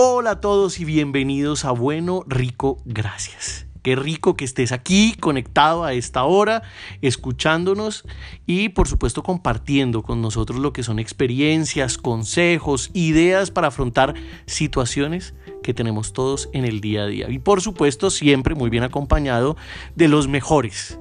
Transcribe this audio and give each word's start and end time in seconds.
Hola 0.00 0.30
a 0.30 0.40
todos 0.40 0.78
y 0.78 0.84
bienvenidos 0.84 1.64
a 1.64 1.72
Bueno, 1.72 2.22
Rico, 2.28 2.80
Gracias. 2.84 3.66
Qué 3.82 3.96
rico 3.96 4.36
que 4.36 4.44
estés 4.44 4.70
aquí 4.70 5.16
conectado 5.18 5.82
a 5.82 5.92
esta 5.92 6.22
hora, 6.22 6.62
escuchándonos 7.02 8.04
y 8.46 8.68
por 8.68 8.86
supuesto 8.86 9.24
compartiendo 9.24 10.04
con 10.04 10.22
nosotros 10.22 10.60
lo 10.60 10.72
que 10.72 10.84
son 10.84 11.00
experiencias, 11.00 11.98
consejos, 11.98 12.92
ideas 12.94 13.50
para 13.50 13.68
afrontar 13.68 14.14
situaciones 14.46 15.34
que 15.64 15.74
tenemos 15.74 16.12
todos 16.12 16.48
en 16.52 16.64
el 16.64 16.80
día 16.80 17.02
a 17.02 17.06
día. 17.08 17.28
Y 17.28 17.40
por 17.40 17.60
supuesto 17.60 18.10
siempre 18.10 18.54
muy 18.54 18.70
bien 18.70 18.84
acompañado 18.84 19.56
de 19.96 20.06
los 20.06 20.28
mejores. 20.28 21.00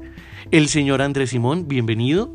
El 0.49 0.69
señor 0.69 1.03
Andrés 1.03 1.29
Simón, 1.29 1.67
bienvenido. 1.67 2.31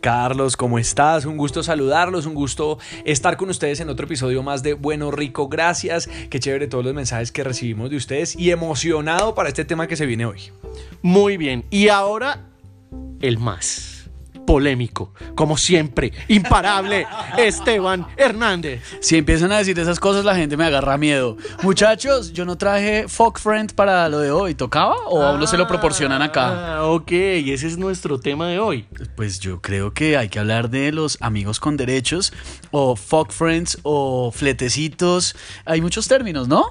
Carlos, 0.00 0.56
¿cómo 0.56 0.78
estás? 0.78 1.26
Un 1.26 1.36
gusto 1.36 1.62
saludarlos, 1.62 2.26
un 2.26 2.34
gusto 2.34 2.78
estar 3.04 3.36
con 3.36 3.50
ustedes 3.50 3.80
en 3.80 3.88
otro 3.88 4.06
episodio 4.06 4.42
más 4.42 4.62
de 4.62 4.74
Bueno 4.74 5.10
Rico. 5.10 5.48
Gracias, 5.48 6.08
qué 6.30 6.40
chévere 6.40 6.66
todos 6.66 6.84
los 6.84 6.94
mensajes 6.94 7.30
que 7.32 7.44
recibimos 7.44 7.90
de 7.90 7.96
ustedes 7.96 8.34
y 8.36 8.50
emocionado 8.50 9.34
para 9.34 9.48
este 9.48 9.64
tema 9.64 9.86
que 9.86 9.96
se 9.96 10.06
viene 10.06 10.26
hoy. 10.26 10.50
Muy 11.02 11.36
bien, 11.36 11.64
y 11.70 11.88
ahora 11.88 12.46
el 13.20 13.38
más 13.38 13.99
polémico, 14.50 15.12
como 15.36 15.56
siempre, 15.56 16.12
imparable, 16.26 17.06
Esteban 17.38 18.04
Hernández. 18.16 18.82
Si 18.98 19.16
empiezan 19.16 19.52
a 19.52 19.58
decir 19.58 19.78
esas 19.78 20.00
cosas, 20.00 20.24
la 20.24 20.34
gente 20.34 20.56
me 20.56 20.64
agarra 20.64 20.98
miedo. 20.98 21.36
Muchachos, 21.62 22.32
yo 22.32 22.44
no 22.44 22.58
traje 22.58 23.06
Fuck 23.06 23.38
Friend 23.38 23.72
para 23.74 24.08
lo 24.08 24.18
de 24.18 24.32
hoy. 24.32 24.56
¿Tocaba 24.56 24.96
o 25.06 25.22
aún 25.22 25.38
no 25.38 25.46
se 25.46 25.56
lo 25.56 25.68
proporcionan 25.68 26.20
acá? 26.20 26.78
Ah, 26.78 26.86
ok, 26.86 27.12
ese 27.12 27.68
es 27.68 27.78
nuestro 27.78 28.18
tema 28.18 28.48
de 28.48 28.58
hoy. 28.58 28.86
Pues 29.14 29.38
yo 29.38 29.60
creo 29.60 29.94
que 29.94 30.16
hay 30.16 30.28
que 30.28 30.40
hablar 30.40 30.68
de 30.68 30.90
los 30.90 31.16
amigos 31.20 31.60
con 31.60 31.76
derechos 31.76 32.32
o 32.72 32.96
Fuck 32.96 33.30
Friends 33.30 33.78
o 33.84 34.32
fletecitos. 34.32 35.36
Hay 35.64 35.80
muchos 35.80 36.08
términos, 36.08 36.48
¿no? 36.48 36.64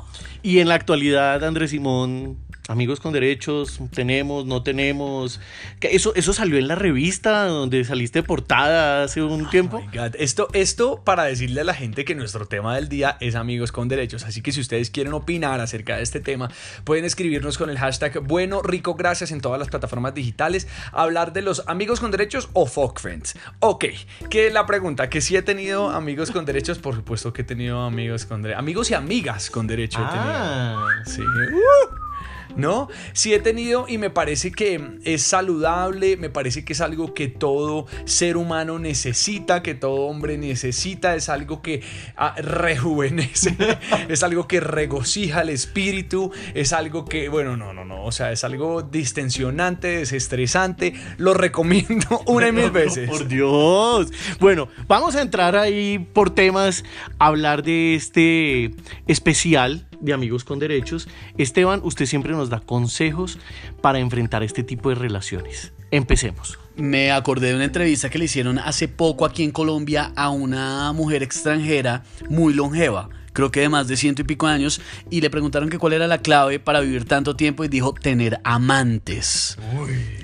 Y 0.44 0.60
en 0.60 0.68
la 0.68 0.76
actualidad, 0.76 1.46
Andrés 1.46 1.72
Simón, 1.72 2.38
amigos 2.70 3.00
con 3.00 3.12
derechos, 3.14 3.80
tenemos, 3.92 4.46
no 4.46 4.62
tenemos. 4.62 5.42
Eso, 5.82 6.14
eso 6.16 6.34
salió 6.34 6.58
en 6.58 6.68
la 6.68 6.76
revista 6.76 7.46
donde 7.46 7.84
saliste 7.84 8.22
portada 8.22 9.04
hace 9.04 9.24
un 9.24 9.48
oh 9.48 9.50
tiempo. 9.50 9.82
Esto, 10.14 10.50
esto 10.54 11.02
para 11.04 11.24
decirle 11.24 11.62
a 11.62 11.64
la 11.64 11.74
gente 11.74 12.06
que 12.06 12.14
nuestro 12.14 12.46
tema 12.46 12.76
del 12.76 12.88
día 12.88 13.18
es 13.22 13.34
amigos 13.36 13.72
con 13.72 13.88
derechos. 13.88 14.24
Así 14.24 14.42
que 14.42 14.52
si 14.52 14.62
ustedes 14.62 14.92
quieren 14.92 15.14
opinar 15.14 15.60
acerca 15.60 15.98
de 15.98 16.04
este 16.04 16.20
tema, 16.20 16.52
pueden 16.84 17.06
escribirnos 17.06 17.58
con 17.58 17.72
el 17.72 17.80
hashtag 17.80 18.20
bueno, 18.20 18.62
rico, 18.62 18.94
gracias 18.94 19.32
en 19.32 19.42
todas 19.42 19.58
las 19.58 19.70
plataformas 19.70 20.14
digitales. 20.14 20.68
Hablar 20.92 21.34
de 21.34 21.42
los 21.42 21.64
amigos 21.66 22.00
con 22.00 22.12
derechos 22.12 22.50
o 22.54 22.68
fuck 22.68 23.00
friends. 23.00 23.36
Ok, 23.62 23.86
que 24.30 24.52
la 24.52 24.68
pregunta, 24.68 25.10
que 25.10 25.22
si 25.22 25.36
he 25.36 25.42
tenido 25.42 25.90
amigos 25.90 26.30
con 26.30 26.46
derechos, 26.46 26.78
por 26.78 26.96
supuesto 26.96 27.34
que 27.34 27.42
he 27.42 27.46
tenido 27.46 27.82
amigos 27.82 28.26
con 28.26 28.44
derechos. 28.44 28.60
Amigos 28.60 28.92
y 28.92 28.94
amigas 28.94 29.50
con 29.50 29.66
derechos. 29.66 30.04
Ah, 30.06 30.86
sí. 31.06 31.22
Uh. 31.22 32.09
¿No? 32.56 32.88
Sí 33.14 33.34
he 33.34 33.40
tenido 33.40 33.86
y 33.88 33.98
me 33.98 34.10
parece 34.10 34.52
que 34.52 34.98
es 35.04 35.24
saludable, 35.24 36.18
me 36.18 36.30
parece 36.30 36.66
que 36.66 36.74
es 36.74 36.82
algo 36.82 37.14
que 37.14 37.28
todo 37.28 37.86
ser 38.06 38.38
humano 38.38 38.80
necesita, 38.80 39.64
que 39.64 39.76
todo 39.76 40.08
hombre 40.08 40.38
necesita, 40.38 41.16
es 41.16 41.30
algo 41.30 41.62
que 41.62 41.82
ah, 42.18 42.36
rejuvenece, 42.38 43.56
es 44.10 44.24
algo 44.24 44.48
que 44.48 44.60
regocija 44.60 45.42
el 45.42 45.50
espíritu, 45.50 46.32
es 46.54 46.74
algo 46.74 47.06
que, 47.06 47.30
bueno, 47.30 47.58
no, 47.58 47.74
no, 47.74 47.86
no, 47.86 48.04
o 48.04 48.12
sea, 48.12 48.32
es 48.32 48.44
algo 48.44 48.82
distensionante, 48.82 50.00
desestresante, 50.00 50.94
lo 51.18 51.34
recomiendo 51.34 52.22
una 52.28 52.50
y 52.50 52.52
mil 52.52 52.72
veces. 52.72 53.10
Por 53.10 53.28
Dios. 53.28 54.12
Bueno, 54.40 54.70
vamos 54.88 55.16
a 55.16 55.22
entrar 55.22 55.56
ahí 55.56 56.00
por 56.14 56.30
temas, 56.30 56.84
hablar 57.18 57.64
de 57.64 57.96
este 57.96 58.72
especial 59.08 59.89
de 60.00 60.14
Amigos 60.14 60.44
con 60.44 60.60
Derechos. 60.60 61.08
Esteban, 61.38 61.82
usted 61.84 62.06
siempre 62.06 62.34
nos 62.34 62.50
da 62.50 62.60
consejos 62.60 63.38
para 63.82 64.00
enfrentar 64.00 64.44
este 64.44 64.64
tipo 64.64 64.90
de 64.90 64.96
relaciones. 64.96 65.74
Empecemos. 65.92 66.60
Me 66.76 67.12
acordé 67.12 67.48
de 67.48 67.56
una 67.56 67.66
entrevista 67.66 68.10
que 68.10 68.20
le 68.20 68.26
hicieron 68.26 68.60
hace 68.60 68.88
poco 68.88 69.26
aquí 69.26 69.44
en 69.44 69.52
Colombia 69.52 70.12
a 70.16 70.30
una 70.30 70.94
mujer 70.94 71.24
extranjera 71.24 72.04
muy 72.30 72.54
longeva 72.54 73.10
creo 73.40 73.52
que 73.52 73.62
de 73.62 73.70
más 73.70 73.88
de 73.88 73.96
ciento 73.96 74.22
y 74.22 74.26
pico 74.26 74.48
años, 74.48 74.82
y 75.10 75.22
le 75.22 75.30
preguntaron 75.30 75.70
que 75.70 75.78
cuál 75.78 75.94
era 75.94 76.08
la 76.08 76.18
clave 76.18 76.60
para 76.60 76.82
vivir 76.82 77.06
tanto 77.06 77.38
tiempo 77.38 77.64
y 77.64 77.70
dijo 77.70 77.94
tener 77.94 78.42
amantes. 78.44 79.58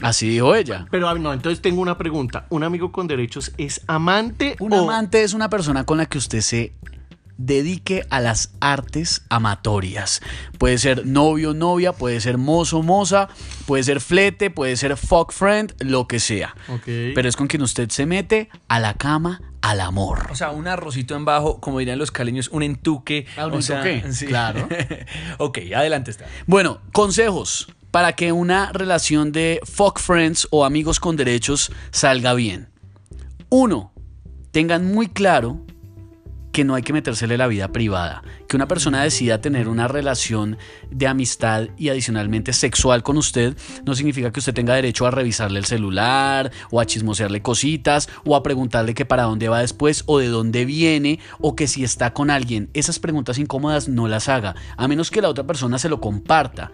Así 0.02 0.28
dijo 0.28 0.54
ella. 0.54 0.86
Pero 0.92 1.14
no, 1.18 1.32
entonces 1.32 1.62
tengo 1.62 1.82
una 1.82 1.98
pregunta. 1.98 2.46
¿Un 2.50 2.64
amigo 2.64 2.92
con 2.92 3.08
derechos 3.08 3.54
es 3.58 3.82
amante? 3.88 4.58
Un 4.60 4.74
amante 4.74 5.24
es 5.24 5.34
una 5.34 5.50
persona 5.50 5.86
con 5.86 5.98
la 5.98 6.08
que 6.08 6.18
usted 6.18 6.42
se 6.42 6.74
dedique 7.38 8.06
a 8.10 8.20
las 8.20 8.52
artes 8.60 9.24
amatorias. 9.30 10.22
Puede 10.58 10.78
ser 10.78 11.06
novio, 11.06 11.54
novia, 11.54 11.94
puede 11.94 12.20
ser 12.22 12.38
mozo, 12.38 12.82
moza, 12.82 13.28
puede 13.66 13.84
ser 13.84 14.02
flete, 14.02 14.50
puede 14.50 14.76
ser 14.78 14.98
fuck 14.98 15.32
friend, 15.32 15.74
lo 15.80 16.08
que 16.08 16.20
sea. 16.20 16.56
Pero 16.86 17.28
es 17.28 17.36
con 17.36 17.48
quien 17.48 17.62
usted 17.62 17.90
se 17.90 18.06
mete 18.06 18.50
a 18.68 18.80
la 18.80 18.94
cama, 18.96 19.42
al 19.62 19.82
amor. 19.82 20.28
O 20.32 20.36
sea, 20.36 20.52
un 20.52 20.68
arrocito 20.68 21.16
en 21.16 21.26
bajo, 21.26 21.60
como 21.60 21.80
dirían 21.80 21.98
los 21.98 22.12
caleños, 22.12 22.50
un 22.50 22.64
entuque. 22.64 23.26
Ah, 23.38 23.48
un 23.48 23.56
entuque, 23.56 24.04
claro. 24.28 24.68
ok, 25.40 25.60
adelante 25.76 26.12
está. 26.12 26.26
Bueno, 26.46 26.82
consejos 26.92 27.68
para 27.90 28.14
que 28.14 28.32
una 28.32 28.72
relación 28.74 29.32
de 29.32 29.62
fuck 29.64 30.00
friends 30.00 30.48
o 30.52 30.66
amigos 30.66 31.00
con 31.00 31.16
derechos 31.16 31.72
salga 31.92 32.34
bien. 32.34 32.70
Uno, 33.50 33.94
tengan 34.52 34.92
muy 34.94 35.08
claro 35.08 35.65
que 36.56 36.64
no 36.64 36.76
hay 36.76 36.84
que 36.84 36.94
metérsele 36.94 37.38
la 37.38 37.48
vida 37.48 37.74
privada. 37.74 38.24
Que 38.48 38.56
una 38.56 38.70
persona 38.70 39.04
decida 39.04 39.42
tener 39.42 39.68
una 39.68 39.90
relación 39.90 40.58
de 40.90 41.06
amistad 41.06 41.68
y 41.78 41.90
adicionalmente 41.90 42.54
sexual 42.54 43.04
con 43.04 43.18
usted 43.18 43.58
no 43.86 43.94
significa 43.94 44.32
que 44.32 44.40
usted 44.40 44.54
tenga 44.54 44.74
derecho 44.74 45.06
a 45.06 45.12
revisarle 45.12 45.60
el 45.60 45.66
celular 45.66 46.54
o 46.72 46.80
a 46.80 46.86
chismosearle 46.86 47.42
cositas 47.42 48.08
o 48.24 48.38
a 48.38 48.44
preguntarle 48.44 48.94
que 48.94 49.04
para 49.04 49.24
dónde 49.24 49.50
va 49.50 49.60
después 49.60 50.04
o 50.06 50.18
de 50.20 50.30
dónde 50.30 50.64
viene 50.64 51.20
o 51.42 51.58
que 51.58 51.68
si 51.68 51.84
está 51.84 52.14
con 52.14 52.30
alguien. 52.30 52.70
Esas 52.74 53.00
preguntas 53.00 53.38
incómodas 53.38 53.90
no 53.90 54.08
las 54.08 54.30
haga, 54.30 54.56
a 54.78 54.88
menos 54.88 55.12
que 55.12 55.22
la 55.22 55.28
otra 55.28 55.46
persona 55.46 55.78
se 55.78 55.90
lo 55.90 56.00
comparta 56.00 56.72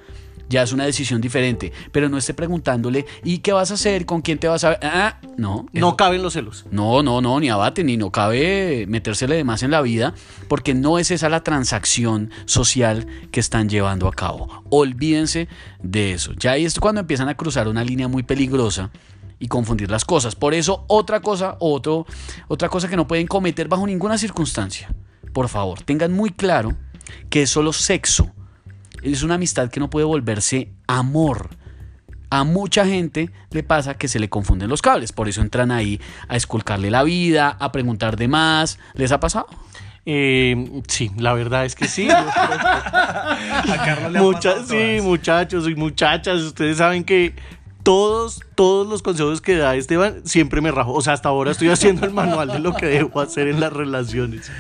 ya 0.51 0.62
es 0.62 0.73
una 0.73 0.85
decisión 0.85 1.22
diferente. 1.22 1.72
Pero 1.91 2.09
no 2.09 2.17
esté 2.17 2.35
preguntándole, 2.35 3.06
¿y 3.23 3.39
qué 3.39 3.53
vas 3.53 3.72
a 3.72 3.75
hacer? 3.75 4.06
¿Con 4.06 4.22
quién 4.22 4.38
te 4.38 4.47
vas 4.47 4.63
a 4.63 4.69
ver? 4.69 4.79
Ah, 4.84 5.19
no. 5.38 5.66
No 5.73 5.97
caben 5.97 6.22
los 6.22 6.34
celos. 6.34 6.66
No, 6.69 7.01
no, 7.01 7.22
no, 7.22 7.39
ni 7.39 7.50
abate, 7.50 7.84
ni 7.84 7.97
no 7.97 8.12
cabe 8.12 8.85
metérsele 8.88 9.35
de 9.35 9.44
más 9.44 9.63
en 9.63 9.72
la 9.72 9.81
vida, 9.81 10.13
porque 10.47 10.75
no 10.75 11.00
es 11.00 11.09
esa 11.09 11.29
la 11.29 11.44
transacción 11.44 12.29
social 12.45 13.07
que 13.31 13.39
están 13.39 13.69
llevando 13.69 14.07
a 14.07 14.12
cabo. 14.12 14.63
Olvídense 14.69 15.47
de 15.81 16.12
eso. 16.12 16.34
Ya 16.34 16.51
ahí 16.51 16.66
es 16.66 16.79
cuando 16.79 17.01
empiezan 17.01 17.29
a 17.29 17.35
cruzar 17.35 17.68
una 17.68 17.83
línea 17.83 18.07
muy 18.07 18.23
peligrosa 18.23 18.91
y 19.39 19.47
confundir 19.47 19.89
las 19.89 20.06
cosas. 20.06 20.35
Por 20.35 20.53
eso, 20.53 20.83
otra 20.88 21.22
cosa, 21.22 21.56
otro, 21.59 22.06
otra 22.47 22.69
cosa 22.69 22.89
que 22.89 22.97
no 22.97 23.07
pueden 23.07 23.28
cometer 23.28 23.68
bajo 23.68 23.88
ninguna 23.88 24.18
circunstancia. 24.18 24.94
Por 25.33 25.47
favor, 25.47 25.81
tengan 25.81 26.12
muy 26.12 26.29
claro 26.31 26.75
que 27.29 27.44
es 27.44 27.50
solo 27.50 27.73
sexo 27.73 28.31
es 29.01 29.23
una 29.23 29.35
amistad 29.35 29.69
que 29.69 29.79
no 29.79 29.89
puede 29.89 30.06
volverse 30.06 30.72
amor. 30.88 31.50
A 32.29 32.44
mucha 32.44 32.85
gente 32.85 33.29
le 33.50 33.63
pasa 33.63 33.95
que 33.95 34.07
se 34.07 34.19
le 34.19 34.29
confunden 34.29 34.69
los 34.69 34.81
cables, 34.81 35.12
por 35.12 35.28
eso 35.28 35.41
entran 35.41 35.72
ahí 35.72 36.00
a 36.29 36.38
esculcarle 36.38 36.89
la 36.89 37.03
vida, 37.03 37.57
a 37.59 37.72
preguntar 37.72 38.16
de 38.16 38.29
más. 38.29 38.79
¿Les 38.94 39.12
ha 39.12 39.19
pasado? 39.19 39.47
Eh, 40.06 40.81
sí, 40.88 41.12
la 41.17 41.34
verdad 41.34 41.66
es 41.66 41.75
que 41.75 41.88
sí. 41.88 42.07
sí, 44.67 45.00
muchachos 45.01 45.68
y 45.68 45.75
muchachas, 45.75 46.41
ustedes 46.41 46.78
saben 46.78 47.03
que 47.03 47.35
todos, 47.83 48.41
todos 48.56 48.88
los 48.88 49.01
consejos 49.01 49.41
que 49.41 49.57
da 49.57 49.75
Esteban 49.75 50.22
siempre 50.25 50.62
me 50.62 50.72
rajo. 50.72 50.94
O 50.94 51.01
sea, 51.01 51.13
hasta 51.13 51.29
ahora 51.29 51.51
estoy 51.51 51.69
haciendo 51.69 52.06
el 52.06 52.13
manual 52.13 52.47
de 52.47 52.59
lo 52.59 52.74
que 52.74 52.86
debo 52.86 53.21
hacer 53.21 53.47
en 53.47 53.59
las 53.59 53.74
relaciones. 53.74 54.51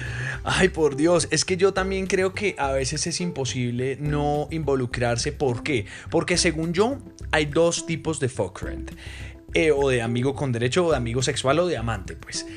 Ay, 0.43 0.69
por 0.69 0.95
Dios, 0.95 1.27
es 1.31 1.45
que 1.45 1.55
yo 1.55 1.73
también 1.73 2.07
creo 2.07 2.33
que 2.33 2.55
a 2.57 2.71
veces 2.71 3.05
es 3.05 3.21
imposible 3.21 3.97
no 3.99 4.47
involucrarse. 4.49 5.31
¿Por 5.31 5.61
qué? 5.61 5.85
Porque 6.09 6.37
según 6.37 6.73
yo, 6.73 6.97
hay 7.31 7.45
dos 7.45 7.85
tipos 7.85 8.19
de 8.19 8.29
fuck 8.29 8.59
friend. 8.59 8.91
Eh, 9.53 9.71
o 9.71 9.89
de 9.89 10.01
amigo 10.01 10.33
con 10.33 10.51
derecho, 10.51 10.85
o 10.85 10.91
de 10.91 10.97
amigo 10.97 11.21
sexual, 11.21 11.59
o 11.59 11.67
de 11.67 11.77
amante, 11.77 12.15
pues. 12.15 12.47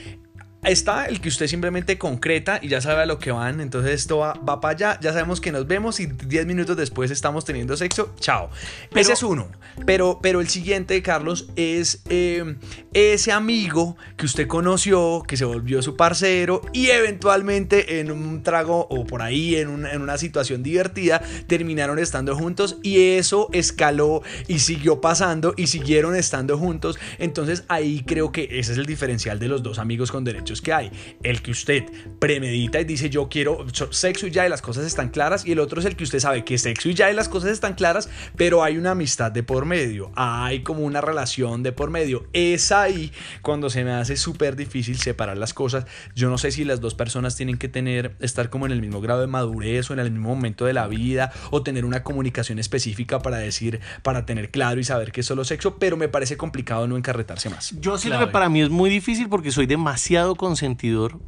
Está 0.65 1.05
el 1.07 1.21
que 1.21 1.29
usted 1.29 1.47
simplemente 1.47 1.99
concreta 1.99 2.59
y 2.63 2.69
ya 2.69 2.81
sabe 2.81 3.03
a 3.03 3.07
lo 3.07 3.19
que 3.19 3.31
van, 3.31 3.61
entonces 3.61 3.93
esto 3.93 4.19
va, 4.19 4.61
para 4.61 4.73
allá, 4.73 4.99
ya 5.01 5.13
sabemos 5.13 5.39
que 5.41 5.53
nos 5.53 5.67
vemos 5.67 6.01
y 6.01 6.07
10 6.07 6.47
minutos 6.47 6.75
después 6.75 7.11
estamos 7.11 7.45
teniendo 7.45 7.77
sexo, 7.77 8.15
chao. 8.19 8.49
ese 8.95 9.13
es 9.13 9.23
uno, 9.23 9.49
pero, 9.85 10.21
pero 10.23 10.41
el 10.41 10.49
siguiente, 10.49 11.03
Carlos, 11.03 11.49
es 11.57 12.03
eh, 12.09 12.57
ese 12.95 13.31
amigo 13.31 13.99
que 14.17 14.25
usted 14.25 14.47
conoció, 14.47 15.23
que 15.29 15.37
se 15.37 15.45
volvió 15.45 15.83
su 15.83 15.97
parcero 15.97 16.63
y 16.73 16.87
eventualmente 16.87 18.01
en 18.01 18.11
un 18.11 18.43
trago 18.43 18.87
o 18.89 19.05
por 19.05 19.21
ahí 19.21 19.57
en, 19.57 19.85
en 19.85 20.01
una 20.01 20.17
situación 20.17 20.63
divertida 20.63 21.21
terminaron 21.47 21.99
estando 21.99 22.35
juntos 22.37 22.79
y 22.83 23.17
eso 23.17 23.51
escaló 23.53 24.23
y 24.49 24.61
siguió 24.61 25.03
pasando 25.03 25.53
y 25.59 25.67
siguieron 25.67 26.17
estando 26.17 26.57
juntos. 26.57 26.99
Entonces 27.19 27.65
ahí 27.69 28.03
creo 28.07 28.33
que 28.33 28.49
ese 28.51 28.73
es 28.73 28.79
el 28.79 28.87
diferencial 28.87 29.39
de 29.39 29.49
los 29.49 29.63
dos 29.63 29.79
amigos 29.79 30.11
con 30.11 30.25
derechos 30.25 30.54
que 30.61 30.73
hay. 30.73 30.91
El 31.23 31.43
que 31.43 31.51
usted 31.51 31.85
premedita 32.19 32.81
y 32.81 32.85
dice 32.85 33.11
yo 33.11 33.29
quiero 33.29 33.67
sexo 33.91 34.27
y 34.27 34.31
ya 34.31 34.47
y 34.47 34.49
las 34.49 34.63
cosas 34.63 34.85
están 34.85 35.11
claras 35.11 35.47
y 35.47 35.53
el 35.53 35.59
otro 35.59 35.81
es 35.81 35.87
el 35.87 35.97
que 35.97 36.05
usted 36.05 36.21
sabe 36.21 36.45
que 36.45 36.59
sexo 36.59 36.89
y 36.89 36.95
ya 36.95 37.11
y 37.11 37.15
las 37.15 37.29
cosas 37.29 37.51
están 37.51 37.75
claras, 37.75 38.09
pero 38.37 38.63
hay 38.63 38.77
una 38.77 38.93
amistad 38.93 39.33
de 39.33 39.43
por 39.43 39.65
medio, 39.65 40.13
hay 40.17 40.63
como 40.63 40.81
una 40.81 41.01
relación 41.01 41.63
de 41.63 41.73
por 41.73 41.91
medio. 41.91 42.27
Es 42.33 42.73
ahí 42.73 43.13
cuando 43.43 43.71
se 43.71 43.85
me 43.85 43.93
hace 43.93 44.17
súper 44.17 44.57
difícil 44.57 44.99
separar 44.99 45.37
las 45.37 45.55
cosas. 45.55 45.87
Yo 46.15 46.31
no 46.31 46.39
sé 46.39 46.51
si 46.51 46.65
las 46.65 46.81
dos 46.81 46.95
personas 46.95 47.37
tienen 47.37 47.59
que 47.59 47.69
tener, 47.69 48.17
estar 48.21 48.51
como 48.51 48.67
en 48.67 48.73
el 48.73 48.81
mismo 48.81 49.01
grado 49.01 49.21
de 49.21 49.27
madurez 49.27 49.91
o 49.91 49.95
en 49.95 50.01
el 50.01 50.11
mismo 50.11 50.29
momento 50.29 50.65
de 50.65 50.73
la 50.73 50.87
vida 50.87 51.33
o 51.51 51.63
tener 51.63 51.85
una 51.85 52.03
comunicación 52.03 52.59
específica 52.59 53.21
para 53.21 53.39
decir, 53.39 53.81
para 54.03 54.27
tener 54.27 54.51
claro 54.51 54.81
y 54.81 54.85
saber 54.85 55.13
que 55.13 55.21
es 55.21 55.27
solo 55.27 55.45
sexo, 55.45 55.79
pero 55.79 55.97
me 55.97 56.09
parece 56.09 56.37
complicado 56.37 56.87
no 56.87 56.97
encarretarse 56.97 57.51
más. 57.51 57.75
Yo 57.81 57.99
siento 57.99 58.19
que 58.19 58.27
para 58.27 58.49
mí 58.49 58.63
es 58.63 58.71
muy 58.71 58.91
difícil 58.91 59.29
porque 59.29 59.51
soy 59.51 59.67
demasiado 59.67 60.35
consentidor. 60.45 61.19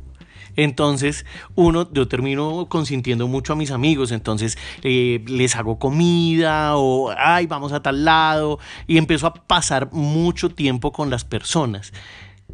Entonces, 0.56 1.24
uno, 1.54 1.90
yo 1.92 2.06
termino 2.06 2.66
consintiendo 2.68 3.28
mucho 3.28 3.54
a 3.54 3.56
mis 3.56 3.70
amigos, 3.70 4.10
entonces 4.10 4.58
eh, 4.82 5.22
les 5.26 5.56
hago 5.56 5.78
comida 5.78 6.76
o, 6.76 7.10
ay, 7.16 7.46
vamos 7.46 7.72
a 7.72 7.80
tal 7.80 8.04
lado, 8.04 8.58
y 8.86 8.98
empiezo 8.98 9.26
a 9.26 9.34
pasar 9.34 9.90
mucho 9.92 10.50
tiempo 10.50 10.92
con 10.92 11.10
las 11.10 11.24
personas. 11.24 11.92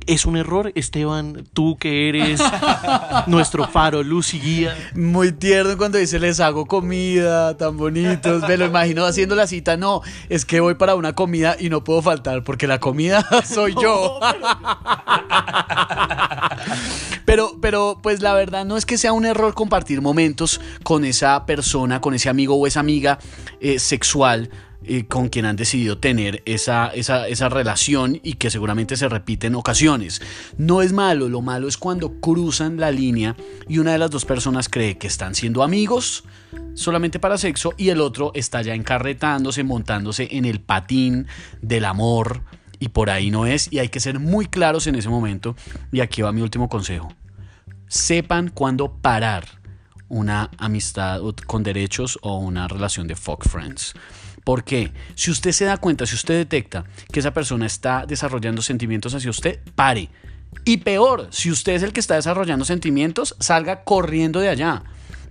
¿Es 0.07 0.27
un 0.27 0.37
error, 0.37 0.73
Esteban? 0.75 1.45
Tú 1.53 1.77
que 1.77 2.09
eres 2.09 2.41
nuestro 3.27 3.69
faro, 3.69 4.03
luz 4.03 4.35
y 4.35 4.41
guía. 4.41 4.77
Muy 4.97 5.31
tierno 5.33 5.77
cuando 5.77 5.99
dice 5.99 6.19
les 6.19 6.41
hago 6.41 6.67
comida, 6.67 7.57
tan 7.57 7.77
bonitos. 7.77 8.43
Me 8.49 8.57
lo 8.57 8.65
imagino 8.65 9.05
haciendo 9.05 9.37
la 9.37 9.47
cita. 9.47 9.77
No, 9.77 10.03
es 10.29 10.45
que 10.45 10.59
voy 10.61 10.75
para 10.75 10.97
una 10.97 11.13
comida 11.15 11.57
y 11.59 11.69
no 11.69 11.85
puedo 11.85 12.03
faltar 12.03 12.43
porque 12.43 12.67
la 12.67 12.81
comida 12.81 13.25
soy 13.45 13.75
yo. 13.81 14.19
Pero, 14.21 14.47
pero, 17.25 18.01
pues 18.03 18.23
la 18.23 18.35
verdad 18.35 18.65
no 18.65 18.77
es 18.77 18.87
que 18.87 18.99
sea 18.99 19.13
un 19.13 19.25
error 19.25 19.55
compartir 19.55 20.01
momentos 20.01 20.61
con 20.83 21.05
esa 21.05 21.47
persona, 21.47 22.01
con 22.01 22.15
ese 22.15 22.29
amigo 22.29 22.57
o 22.57 22.67
esa 22.67 22.81
amiga 22.81 23.19
eh, 23.61 23.79
sexual 23.79 24.51
con 25.09 25.29
quien 25.29 25.45
han 25.45 25.55
decidido 25.55 25.99
tener 25.99 26.43
esa, 26.45 26.89
esa, 26.89 27.29
esa, 27.29 27.49
relación 27.49 28.19
y 28.23 28.35
que 28.35 28.51
seguramente 28.51 28.97
se 28.97 29.09
repite 29.09 29.47
en 29.47 29.55
ocasiones. 29.55 30.21
No 30.59 30.83
es 30.83 30.93
malo, 30.93 31.29
lo 31.29 31.41
malo 31.41 31.69
es 31.69 31.77
cuando 31.77 32.21
cruzan 32.21 32.79
la 32.79 32.91
línea 32.91 33.37
y 33.69 33.79
una 33.79 33.93
de 33.93 33.99
las 33.99 34.11
dos 34.11 34.25
personas 34.25 34.69
cree 34.69 34.99
que 34.99 35.07
están 35.07 35.37
siendo 35.37 35.63
amigos 35.63 36.25
solamente 36.75 37.19
para 37.19 37.39
sexo 37.39 37.75
y 37.77 37.91
el 37.91 38.01
otro 38.01 38.33
está 38.35 38.63
ya 38.63 38.75
encarretándose, 38.75 39.63
montándose 39.63 40.29
en 40.33 40.45
el 40.45 40.61
patín 40.61 41.27
del 41.61 41.85
amor 41.85 42.43
y 42.83 42.89
por 42.89 43.11
ahí 43.11 43.31
no 43.31 43.47
es 43.47 43.73
y 43.73 43.79
hay 43.79 43.91
que 43.91 44.01
ser 44.01 44.19
muy 44.19 44.47
claros 44.47 44.89
en 44.89 44.97
ese 44.97 45.09
momento 45.09 45.55
y 45.93 46.01
aquí 46.01 46.21
va 46.21 46.33
mi 46.33 46.41
último 46.41 46.69
consejo. 46.69 47.15
Sepan 47.87 48.49
cuándo 48.49 48.95
parar 49.01 49.45
una 50.09 50.51
amistad 50.59 51.21
con 51.47 51.63
derechos 51.63 52.19
o 52.23 52.39
una 52.39 52.67
relación 52.67 53.07
de 53.07 53.15
fuck 53.15 53.47
friends. 53.49 53.95
Porque 54.43 54.93
si 55.15 55.31
usted 55.31 55.53
se 55.53 55.65
da 55.65 55.77
cuenta, 55.77 56.07
si 56.07 56.17
usted 56.17 56.35
detecta 56.37 56.85
que 57.13 57.21
esa 57.21 57.33
persona 57.33 57.67
está 57.67 58.05
desarrollando 58.05 58.63
sentimientos 58.63 59.15
hacia 59.15 59.31
usted, 59.31 59.61
pare. 59.77 60.09
Y 60.65 60.79
peor, 60.79 61.29
si 61.31 61.53
usted 61.53 61.75
es 61.75 61.85
el 61.85 61.93
que 61.93 62.01
está 62.01 62.17
desarrollando 62.17 62.65
sentimientos, 62.65 63.37
salga 63.39 63.85
corriendo 63.85 64.41
de 64.41 64.49
allá. 64.49 64.83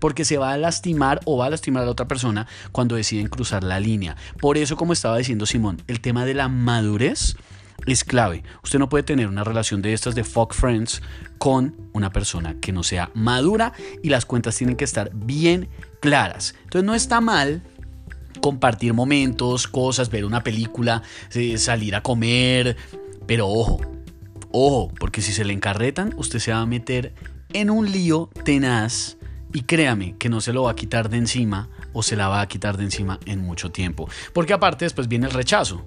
Porque 0.02 0.26
se 0.26 0.38
va 0.38 0.52
a 0.52 0.58
lastimar 0.58 1.22
o 1.24 1.38
va 1.38 1.46
a 1.46 1.50
lastimar 1.50 1.84
a 1.84 1.86
la 1.86 1.92
otra 1.92 2.10
persona 2.10 2.46
cuando 2.74 2.98
deciden 2.98 3.28
cruzar 3.28 3.64
la 3.64 3.80
línea. 3.80 4.18
Por 4.42 4.58
eso, 4.58 4.76
como 4.76 4.92
estaba 4.92 5.18
diciendo 5.18 5.46
Simón, 5.46 5.82
el 5.88 6.02
tema 6.02 6.26
de 6.26 6.34
la 6.34 6.50
madurez 6.50 7.38
es 7.86 8.04
clave. 8.04 8.44
Usted 8.64 8.80
no 8.80 8.90
puede 8.90 9.04
tener 9.04 9.28
una 9.28 9.44
relación 9.44 9.82
de 9.82 9.94
estas 9.94 10.16
de 10.16 10.24
fuck 10.24 10.54
friends 10.54 11.02
con 11.38 11.76
una 11.94 12.12
persona 12.12 12.56
que 12.60 12.72
no 12.72 12.84
sea 12.84 13.12
madura 13.14 13.74
y 14.04 14.10
las 14.10 14.26
cuentas 14.26 14.56
tienen 14.58 14.76
que 14.76 14.84
estar 14.84 15.12
bien 15.14 15.70
claras. 16.00 16.56
Entonces 16.64 16.86
no 16.86 16.96
está 16.96 17.22
mal 17.22 17.64
compartir 18.42 18.94
momentos, 18.94 19.68
cosas, 19.68 20.10
ver 20.10 20.26
una 20.26 20.44
película, 20.44 21.04
salir 21.58 21.96
a 21.96 22.02
comer, 22.02 22.76
pero 23.28 23.48
ojo, 23.48 23.82
ojo, 24.52 24.92
porque 25.00 25.22
si 25.22 25.32
se 25.32 25.46
le 25.46 25.54
encarretan, 25.54 26.14
usted 26.18 26.40
se 26.40 26.52
va 26.52 26.62
a 26.62 26.66
meter 26.66 27.14
en 27.54 27.70
un 27.70 27.92
lío 27.92 28.30
tenaz 28.44 29.18
y 29.54 29.64
créame 29.64 30.16
que 30.18 30.30
no 30.30 30.42
se 30.42 30.54
lo 30.54 30.64
va 30.64 30.72
a 30.72 30.76
quitar 30.76 31.10
de 31.10 31.18
encima 31.18 31.70
o 31.94 32.04
se 32.04 32.16
la 32.16 32.28
va 32.28 32.42
a 32.42 32.48
quitar 32.48 32.78
de 32.78 32.84
encima 32.84 33.20
en 33.26 33.42
mucho 33.42 33.72
tiempo. 33.72 34.10
Porque 34.34 34.54
aparte 34.54 34.86
después 34.86 35.08
viene 35.08 35.28
el 35.28 35.34
rechazo. 35.34 35.86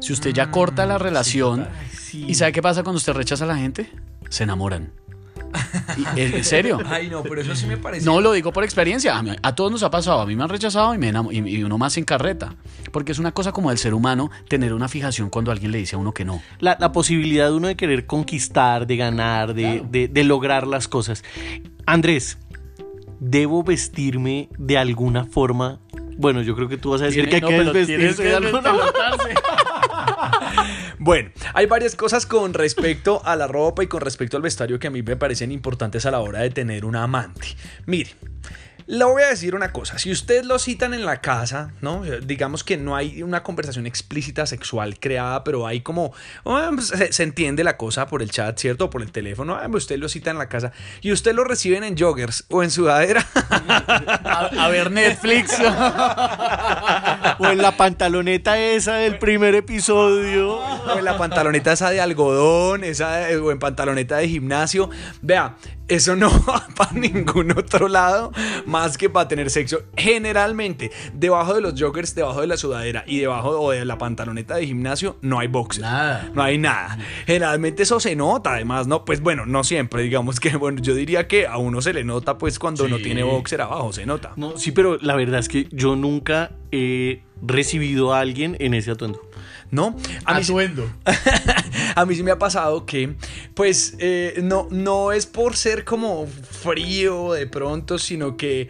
Si 0.00 0.12
usted 0.12 0.32
ya 0.32 0.50
corta 0.50 0.86
la 0.86 0.98
mm, 0.98 1.02
relación, 1.02 1.68
¿y 2.12 2.34
sabe 2.34 2.52
qué 2.52 2.62
pasa 2.62 2.82
cuando 2.82 2.98
usted 2.98 3.12
rechaza 3.12 3.44
a 3.44 3.48
la 3.48 3.56
gente? 3.56 3.90
Se 4.28 4.44
enamoran. 4.44 4.92
¿En 6.16 6.44
serio? 6.44 6.80
Ay, 6.86 7.08
no, 7.08 7.22
pero 7.22 7.40
eso 7.40 7.54
sí 7.54 7.66
me 7.66 7.76
parece. 7.76 8.06
No 8.06 8.20
lo 8.20 8.32
digo 8.32 8.52
por 8.52 8.64
experiencia. 8.64 9.20
A, 9.42 9.54
todos 9.54 9.70
nos 9.70 9.82
ha 9.82 9.90
pasado. 9.90 10.20
A 10.20 10.26
mí 10.26 10.36
me 10.36 10.42
han 10.42 10.48
rechazado 10.48 10.94
y, 10.94 10.98
me 10.98 11.12
y 11.30 11.62
uno 11.62 11.78
más 11.78 11.96
en 11.96 12.04
carreta. 12.04 12.54
Porque 12.92 13.12
es 13.12 13.18
una 13.18 13.32
cosa 13.32 13.52
como 13.52 13.70
del 13.70 13.78
ser 13.78 13.94
humano 13.94 14.30
tener 14.48 14.72
una 14.72 14.88
fijación 14.88 15.30
cuando 15.30 15.50
alguien 15.50 15.72
le 15.72 15.78
dice 15.78 15.96
a 15.96 15.98
uno 15.98 16.12
que 16.12 16.24
no. 16.24 16.42
La, 16.58 16.92
posibilidad 16.92 17.46
de 17.48 17.54
uno 17.54 17.68
de 17.68 17.76
querer 17.76 18.06
conquistar, 18.06 18.86
de 18.86 18.96
ganar, 18.96 19.54
de, 19.54 20.24
lograr 20.24 20.66
las 20.66 20.88
cosas. 20.88 21.24
Andrés, 21.86 22.38
¿debo 23.20 23.62
vestirme 23.62 24.48
de 24.58 24.78
alguna 24.78 25.24
forma? 25.24 25.78
Bueno, 26.16 26.42
yo 26.42 26.56
creo 26.56 26.68
que 26.68 26.76
tú 26.76 26.90
vas 26.90 27.02
a 27.02 27.04
decir 27.04 27.28
que 27.28 27.36
hay 27.36 27.42
que 27.42 27.62
vestirse 27.62 28.22
de 28.24 28.34
alguna. 28.34 28.74
Bueno, 31.02 31.30
hay 31.54 31.64
varias 31.64 31.96
cosas 31.96 32.26
con 32.26 32.52
respecto 32.52 33.22
a 33.24 33.34
la 33.34 33.46
ropa 33.46 33.82
y 33.82 33.86
con 33.86 34.02
respecto 34.02 34.36
al 34.36 34.42
vestuario 34.42 34.78
que 34.78 34.88
a 34.88 34.90
mí 34.90 35.02
me 35.02 35.16
parecen 35.16 35.50
importantes 35.50 36.04
a 36.04 36.10
la 36.10 36.20
hora 36.20 36.40
de 36.40 36.50
tener 36.50 36.84
un 36.84 36.94
amante. 36.94 37.56
Mire, 37.86 38.10
le 38.90 39.04
voy 39.04 39.22
a 39.22 39.28
decir 39.28 39.54
una 39.54 39.70
cosa, 39.72 40.00
si 40.00 40.10
usted 40.10 40.42
lo 40.42 40.58
citan 40.58 40.94
en 40.94 41.06
la 41.06 41.20
casa, 41.20 41.70
¿no? 41.80 42.02
Digamos 42.02 42.64
que 42.64 42.76
no 42.76 42.96
hay 42.96 43.22
una 43.22 43.44
conversación 43.44 43.86
explícita 43.86 44.46
sexual 44.46 44.98
creada, 44.98 45.44
pero 45.44 45.64
hay 45.64 45.80
como, 45.80 46.12
ah, 46.44 46.70
pues, 46.74 46.88
se, 46.88 47.22
entiende 47.22 47.62
la 47.62 47.76
cosa 47.76 48.08
por 48.08 48.20
el 48.20 48.32
chat, 48.32 48.58
¿cierto? 48.58 48.86
O 48.86 48.90
por 48.90 49.02
el 49.02 49.12
teléfono, 49.12 49.54
ah, 49.54 49.68
pues, 49.70 49.84
usted 49.84 49.96
lo 49.96 50.08
cita 50.08 50.32
en 50.32 50.38
la 50.38 50.48
casa 50.48 50.72
y 51.02 51.12
usted 51.12 51.34
lo 51.34 51.44
reciben 51.44 51.84
en 51.84 51.96
joggers 51.96 52.46
o 52.48 52.64
en 52.64 52.72
sudadera. 52.72 53.24
A, 54.58 54.68
ver 54.68 54.90
Netflix. 54.90 55.56
o 57.38 57.46
en 57.46 57.58
la 57.58 57.76
pantaloneta 57.76 58.58
esa 58.58 58.94
del 58.94 59.18
primer 59.18 59.54
episodio. 59.54 60.56
O 60.56 60.98
en 60.98 61.04
la 61.04 61.16
pantaloneta 61.16 61.72
esa 61.72 61.90
de 61.90 62.00
algodón, 62.00 62.84
esa 62.84 63.26
o 63.42 63.50
en 63.50 63.58
pantaloneta 63.58 64.18
de 64.18 64.28
gimnasio. 64.28 64.90
Vea, 65.22 65.56
eso 65.90 66.14
no 66.14 66.30
va 66.48 66.66
para 66.76 66.92
ningún 66.92 67.50
otro 67.50 67.88
lado 67.88 68.30
más 68.64 68.96
que 68.96 69.10
para 69.10 69.26
tener 69.26 69.50
sexo. 69.50 69.82
Generalmente, 69.96 70.92
debajo 71.12 71.54
de 71.54 71.60
los 71.60 71.74
joggers, 71.78 72.14
debajo 72.14 72.40
de 72.40 72.46
la 72.46 72.56
sudadera 72.56 73.02
y 73.08 73.18
debajo 73.18 73.72
de 73.72 73.84
la 73.84 73.98
pantaloneta 73.98 74.54
de 74.54 74.66
gimnasio, 74.66 75.18
no 75.20 75.40
hay 75.40 75.48
boxer. 75.48 75.82
Nada. 75.82 76.30
No 76.32 76.42
hay 76.44 76.58
nada. 76.58 76.96
Generalmente 77.26 77.82
eso 77.82 77.98
se 77.98 78.14
nota, 78.14 78.54
además, 78.54 78.86
¿no? 78.86 79.04
Pues 79.04 79.20
bueno, 79.20 79.46
no 79.46 79.64
siempre. 79.64 80.04
Digamos 80.04 80.38
que, 80.38 80.56
bueno, 80.56 80.80
yo 80.80 80.94
diría 80.94 81.26
que 81.26 81.48
a 81.48 81.56
uno 81.56 81.82
se 81.82 81.92
le 81.92 82.04
nota, 82.04 82.38
pues 82.38 82.60
cuando 82.60 82.86
no 82.86 82.98
tiene 82.98 83.24
boxer 83.24 83.60
abajo, 83.62 83.92
se 83.92 84.06
nota. 84.06 84.32
No, 84.36 84.56
sí, 84.56 84.70
pero 84.70 84.96
la 84.98 85.16
verdad 85.16 85.40
es 85.40 85.48
que 85.48 85.66
yo 85.72 85.96
nunca 85.96 86.52
he 86.70 87.09
recibido 87.42 88.12
a 88.14 88.20
alguien 88.20 88.56
en 88.60 88.74
ese 88.74 88.90
atuendo. 88.90 89.20
¿no? 89.70 89.96
A 90.24 90.40
mí, 90.40 90.46
a 91.94 92.06
mí 92.06 92.14
sí 92.14 92.22
me 92.22 92.30
ha 92.32 92.38
pasado 92.38 92.86
que, 92.86 93.14
pues, 93.54 93.94
eh, 93.98 94.40
no, 94.42 94.66
no 94.70 95.12
es 95.12 95.26
por 95.26 95.56
ser 95.56 95.84
como 95.84 96.26
frío 96.26 97.32
de 97.32 97.46
pronto, 97.46 97.98
sino 97.98 98.36
que 98.36 98.68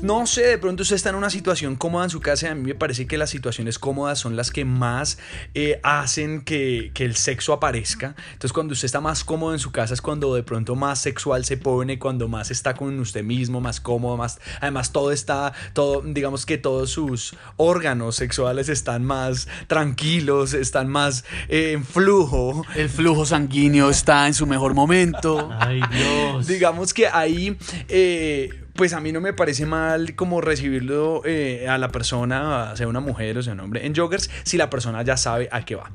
no 0.00 0.26
sé, 0.26 0.42
de 0.42 0.58
pronto 0.58 0.82
usted 0.82 0.96
está 0.96 1.10
en 1.10 1.16
una 1.16 1.30
situación 1.30 1.76
cómoda 1.76 2.04
en 2.04 2.10
su 2.10 2.20
casa 2.20 2.46
y 2.46 2.50
a 2.50 2.54
mí 2.54 2.62
me 2.62 2.74
parece 2.74 3.06
que 3.06 3.18
las 3.18 3.30
situaciones 3.30 3.78
cómodas 3.78 4.18
son 4.18 4.36
las 4.36 4.50
que 4.50 4.64
más 4.64 5.18
eh, 5.54 5.80
hacen 5.82 6.42
que, 6.42 6.90
el 7.02 7.16
sexo 7.16 7.52
aparezca. 7.52 8.14
Entonces 8.32 8.52
cuando 8.52 8.72
usted 8.72 8.86
está 8.86 9.00
más 9.00 9.24
cómodo 9.24 9.52
en 9.52 9.58
su 9.58 9.72
casa 9.72 9.94
es 9.94 10.00
cuando 10.00 10.34
de 10.34 10.42
pronto 10.42 10.76
más 10.76 11.00
sexual 11.00 11.44
se 11.44 11.56
pone, 11.56 11.98
cuando 11.98 12.28
más 12.28 12.50
está 12.50 12.74
con 12.74 12.98
usted 13.00 13.24
mismo, 13.24 13.60
más 13.60 13.80
cómodo, 13.80 14.16
más... 14.16 14.40
Además 14.60 14.92
todo 14.92 15.10
está, 15.10 15.52
todo, 15.72 16.02
digamos 16.02 16.46
que 16.46 16.58
todos 16.58 16.90
sus 16.90 17.36
órganos 17.56 18.16
sexuales 18.16 18.68
están 18.68 19.04
más 19.04 19.48
tranquilos, 19.66 20.54
están 20.54 20.88
más 20.88 21.24
eh, 21.48 21.72
en 21.72 21.84
flujo. 21.84 22.64
El 22.76 22.88
flujo 22.88 23.26
sanguíneo 23.26 23.90
está 23.90 24.28
en 24.28 24.34
su 24.34 24.46
mejor 24.46 24.74
momento. 24.74 25.50
Ay 25.58 25.80
Dios. 25.90 26.46
digamos 26.46 26.94
que 26.94 27.08
ahí... 27.08 27.56
Eh, 27.88 28.61
pues 28.74 28.92
a 28.92 29.00
mí 29.00 29.12
no 29.12 29.20
me 29.20 29.32
parece 29.32 29.66
mal 29.66 30.14
como 30.14 30.40
recibirlo 30.40 31.22
eh, 31.24 31.68
a 31.68 31.78
la 31.78 31.88
persona, 31.88 32.74
sea 32.76 32.88
una 32.88 33.00
mujer 33.00 33.38
o 33.38 33.42
sea 33.42 33.52
un 33.52 33.60
hombre, 33.60 33.86
en 33.86 33.94
joggers, 33.94 34.30
si 34.44 34.56
la 34.56 34.70
persona 34.70 35.02
ya 35.02 35.16
sabe 35.16 35.48
a 35.52 35.64
qué 35.64 35.74
va. 35.74 35.90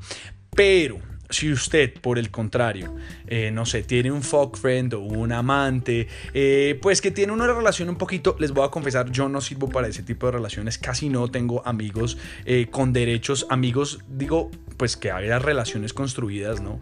Pero 0.54 0.98
si 1.30 1.52
usted, 1.52 1.92
por 2.00 2.18
el 2.18 2.30
contrario, 2.30 2.94
eh, 3.26 3.50
no 3.50 3.66
sé, 3.66 3.82
tiene 3.82 4.10
un 4.10 4.22
fuck 4.22 4.56
friend 4.56 4.94
o 4.94 5.00
un 5.00 5.32
amante, 5.32 6.08
eh, 6.32 6.78
pues 6.80 7.02
que 7.02 7.10
tiene 7.10 7.32
una 7.32 7.46
relación 7.46 7.88
un 7.88 7.96
poquito, 7.96 8.36
les 8.38 8.52
voy 8.52 8.64
a 8.64 8.70
confesar, 8.70 9.10
yo 9.10 9.28
no 9.28 9.40
sirvo 9.40 9.68
para 9.68 9.88
ese 9.88 10.02
tipo 10.02 10.26
de 10.26 10.32
relaciones, 10.32 10.78
casi 10.78 11.08
no 11.08 11.30
tengo 11.30 11.66
amigos 11.66 12.16
eh, 12.46 12.68
con 12.70 12.92
derechos, 12.92 13.46
amigos, 13.50 14.00
digo, 14.08 14.50
pues 14.78 14.96
que 14.96 15.10
haya 15.10 15.38
relaciones 15.38 15.92
construidas, 15.92 16.62
¿no? 16.62 16.78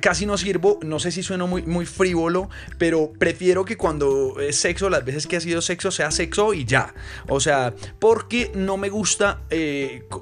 Casi 0.00 0.24
no 0.24 0.38
sirvo, 0.38 0.78
no 0.82 0.98
sé 0.98 1.10
si 1.10 1.22
sueno 1.22 1.46
muy, 1.46 1.62
muy 1.62 1.84
frívolo, 1.84 2.48
pero 2.78 3.12
prefiero 3.18 3.64
que 3.64 3.76
cuando 3.76 4.38
es 4.40 4.56
sexo, 4.56 4.88
las 4.88 5.04
veces 5.04 5.26
que 5.26 5.36
ha 5.36 5.40
sido 5.40 5.60
sexo, 5.60 5.90
sea 5.90 6.10
sexo 6.10 6.54
y 6.54 6.64
ya. 6.64 6.94
O 7.28 7.40
sea, 7.40 7.74
porque 7.98 8.52
no 8.54 8.76
me 8.76 8.88
gusta, 8.88 9.42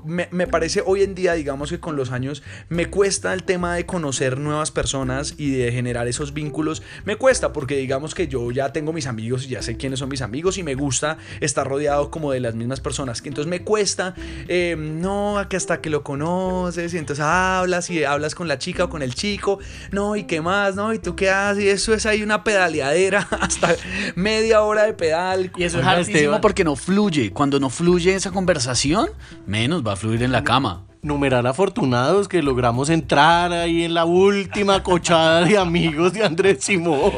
me, 0.04 0.28
me 0.30 0.47
parece 0.47 0.82
hoy 0.85 1.02
en 1.02 1.14
día, 1.14 1.35
digamos 1.35 1.70
que 1.70 1.80
con 1.80 1.97
los 1.97 2.11
años, 2.11 2.42
me 2.70 2.87
cuesta 2.87 3.35
el 3.35 3.44
tema 3.44 3.67
de 3.75 3.87
conocer 3.87 4.38
nuevas 4.38 4.70
personas 4.70 5.34
y 5.37 5.50
de 5.50 5.72
generar 5.72 6.08
esos 6.08 6.32
vínculos 6.32 6.82
me 7.04 7.16
cuesta 7.16 7.52
porque 7.52 7.76
digamos 7.76 8.14
que 8.14 8.28
yo 8.28 8.50
ya 8.50 8.72
tengo 8.72 8.92
mis 8.92 9.06
amigos 9.06 9.44
y 9.44 9.48
ya 9.48 9.62
sé 9.62 9.76
quiénes 9.76 9.98
son 9.98 10.08
mis 10.08 10.22
amigos 10.22 10.58
y 10.58 10.62
me 10.62 10.75
gusta 10.75 11.18
estar 11.40 11.66
rodeado 11.66 12.10
como 12.10 12.32
de 12.32 12.40
las 12.40 12.54
mismas 12.54 12.80
personas 12.80 13.20
que 13.22 13.28
entonces 13.28 13.50
me 13.50 13.62
cuesta 13.62 14.14
eh, 14.48 14.76
no 14.78 15.44
que 15.50 15.56
hasta 15.56 15.80
que 15.80 15.90
lo 15.90 16.02
conoces 16.02 16.94
y 16.94 16.98
entonces 16.98 17.25
hablas 17.25 17.90
y 17.90 18.04
hablas 18.04 18.34
con 18.34 18.48
la 18.48 18.58
chica 18.58 18.84
o 18.84 18.88
con 18.88 19.02
el 19.02 19.14
chico 19.14 19.58
no 19.92 20.16
y 20.16 20.25
qué 20.25 20.40
más 20.40 20.75
no 20.75 20.94
y 20.94 20.98
tú 20.98 21.14
qué 21.14 21.30
haces 21.30 21.58
y 21.58 21.68
eso 21.68 21.94
es 21.94 22.06
ahí 22.06 22.22
una 22.22 22.44
pedaleadera 22.44 23.26
hasta 23.40 23.75
media 24.14 24.62
hora 24.62 24.84
de 24.84 24.94
pedal. 24.94 25.50
Y 25.56 25.64
eso 25.64 25.80
es 25.80 25.87
hartísimo 25.87 26.40
porque 26.40 26.64
no 26.64 26.76
fluye. 26.76 27.32
Cuando 27.32 27.60
no 27.60 27.70
fluye 27.70 28.14
esa 28.14 28.30
conversación 28.30 29.10
menos 29.46 29.87
va 29.87 29.92
a 29.92 29.96
fluir 29.96 30.22
en 30.22 30.32
la 30.32 30.44
cama 30.44 30.88
numerar 31.02 31.46
afortunados 31.46 32.28
que 32.28 32.42
logramos 32.42 32.90
entrar 32.90 33.52
ahí 33.52 33.84
en 33.84 33.94
la 33.94 34.04
última 34.04 34.82
cochada 34.82 35.44
de 35.44 35.56
amigos 35.56 36.12
de 36.12 36.24
Andrés 36.24 36.64
Simón. 36.64 37.12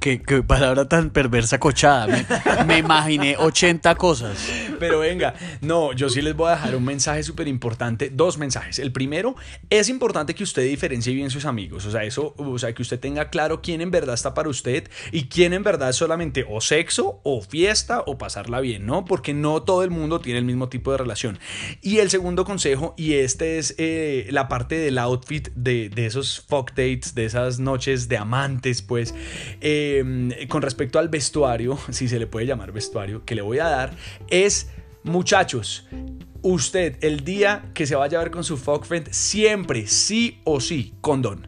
¿Qué, 0.00 0.20
palabra 0.46 0.88
tan 0.88 1.10
perversa 1.10 1.58
cochada. 1.58 2.06
Me, 2.66 2.78
imaginé 2.78 3.36
80 3.36 3.94
cosas. 3.94 4.38
Pero 4.78 5.00
venga, 5.00 5.34
no, 5.60 5.92
yo 5.92 6.08
sí 6.08 6.22
les 6.22 6.34
voy 6.34 6.48
a 6.48 6.56
dejar 6.56 6.76
un 6.76 6.84
mensaje 6.84 7.22
súper 7.22 7.48
importante, 7.48 8.10
dos 8.10 8.38
mensajes. 8.38 8.78
El 8.78 8.92
primero, 8.92 9.36
es 9.68 9.88
importante 9.88 10.34
que 10.34 10.42
usted 10.42 10.62
diferencie 10.62 11.14
bien 11.14 11.30
sus 11.30 11.44
amigos. 11.44 11.86
O 11.86 11.90
sea, 11.90 12.04
eso, 12.04 12.34
o 12.36 12.58
sea, 12.58 12.74
que 12.74 12.82
usted 12.82 12.98
tenga 12.98 13.30
claro 13.30 13.60
quién 13.62 13.80
en 13.80 13.90
verdad 13.90 14.14
está 14.14 14.34
para 14.34 14.48
usted 14.48 14.90
y 15.12 15.24
quién 15.24 15.52
en 15.52 15.62
verdad 15.62 15.90
es 15.90 15.96
solamente 15.96 16.44
o 16.48 16.60
sexo 16.60 17.20
o 17.22 17.42
fiesta 17.42 18.02
o 18.06 18.18
pasarla 18.18 18.60
bien, 18.60 18.86
¿no? 18.86 19.04
Porque 19.04 19.34
no 19.34 19.62
todo 19.62 19.84
el 19.84 19.90
mundo 19.90 20.20
tiene 20.20 20.38
el 20.38 20.44
mismo 20.44 20.68
tipo 20.68 20.92
de 20.92 20.98
relación. 20.98 21.38
Y 21.80 21.98
el 21.98 22.10
segundo 22.10 22.44
consejo, 22.44 22.94
y 22.96 23.19
este 23.24 23.58
es 23.58 23.74
eh, 23.78 24.26
la 24.30 24.48
parte 24.48 24.78
del 24.78 24.98
outfit 24.98 25.48
de, 25.54 25.90
esos 25.96 26.40
fuck 26.40 26.70
dates, 26.70 27.14
de 27.14 27.24
esas 27.24 27.58
noches 27.58 28.08
de 28.08 28.16
amantes, 28.16 28.82
pues, 28.82 29.14
em, 29.60 30.30
con 30.48 30.62
respecto 30.62 30.98
al 30.98 31.08
vestuario, 31.08 31.78
si 31.90 32.08
se 32.08 32.18
le 32.18 32.26
puede 32.26 32.46
llamar 32.46 32.72
vestuario, 32.72 33.24
que 33.24 33.34
le 33.34 33.42
voy 33.42 33.58
a 33.58 33.68
dar, 33.68 33.96
es, 34.28 34.70
muchachos, 35.02 35.86
usted 36.42 36.96
el 37.02 37.24
día 37.24 37.70
que 37.74 37.86
se 37.86 37.94
vaya 37.94 38.18
a 38.18 38.22
ver 38.22 38.30
con 38.30 38.44
su 38.44 38.56
fuck 38.56 38.84
friend, 38.84 39.10
siempre, 39.10 39.86
sí 39.86 40.40
o 40.44 40.60
sí, 40.60 40.94
condón. 41.00 41.46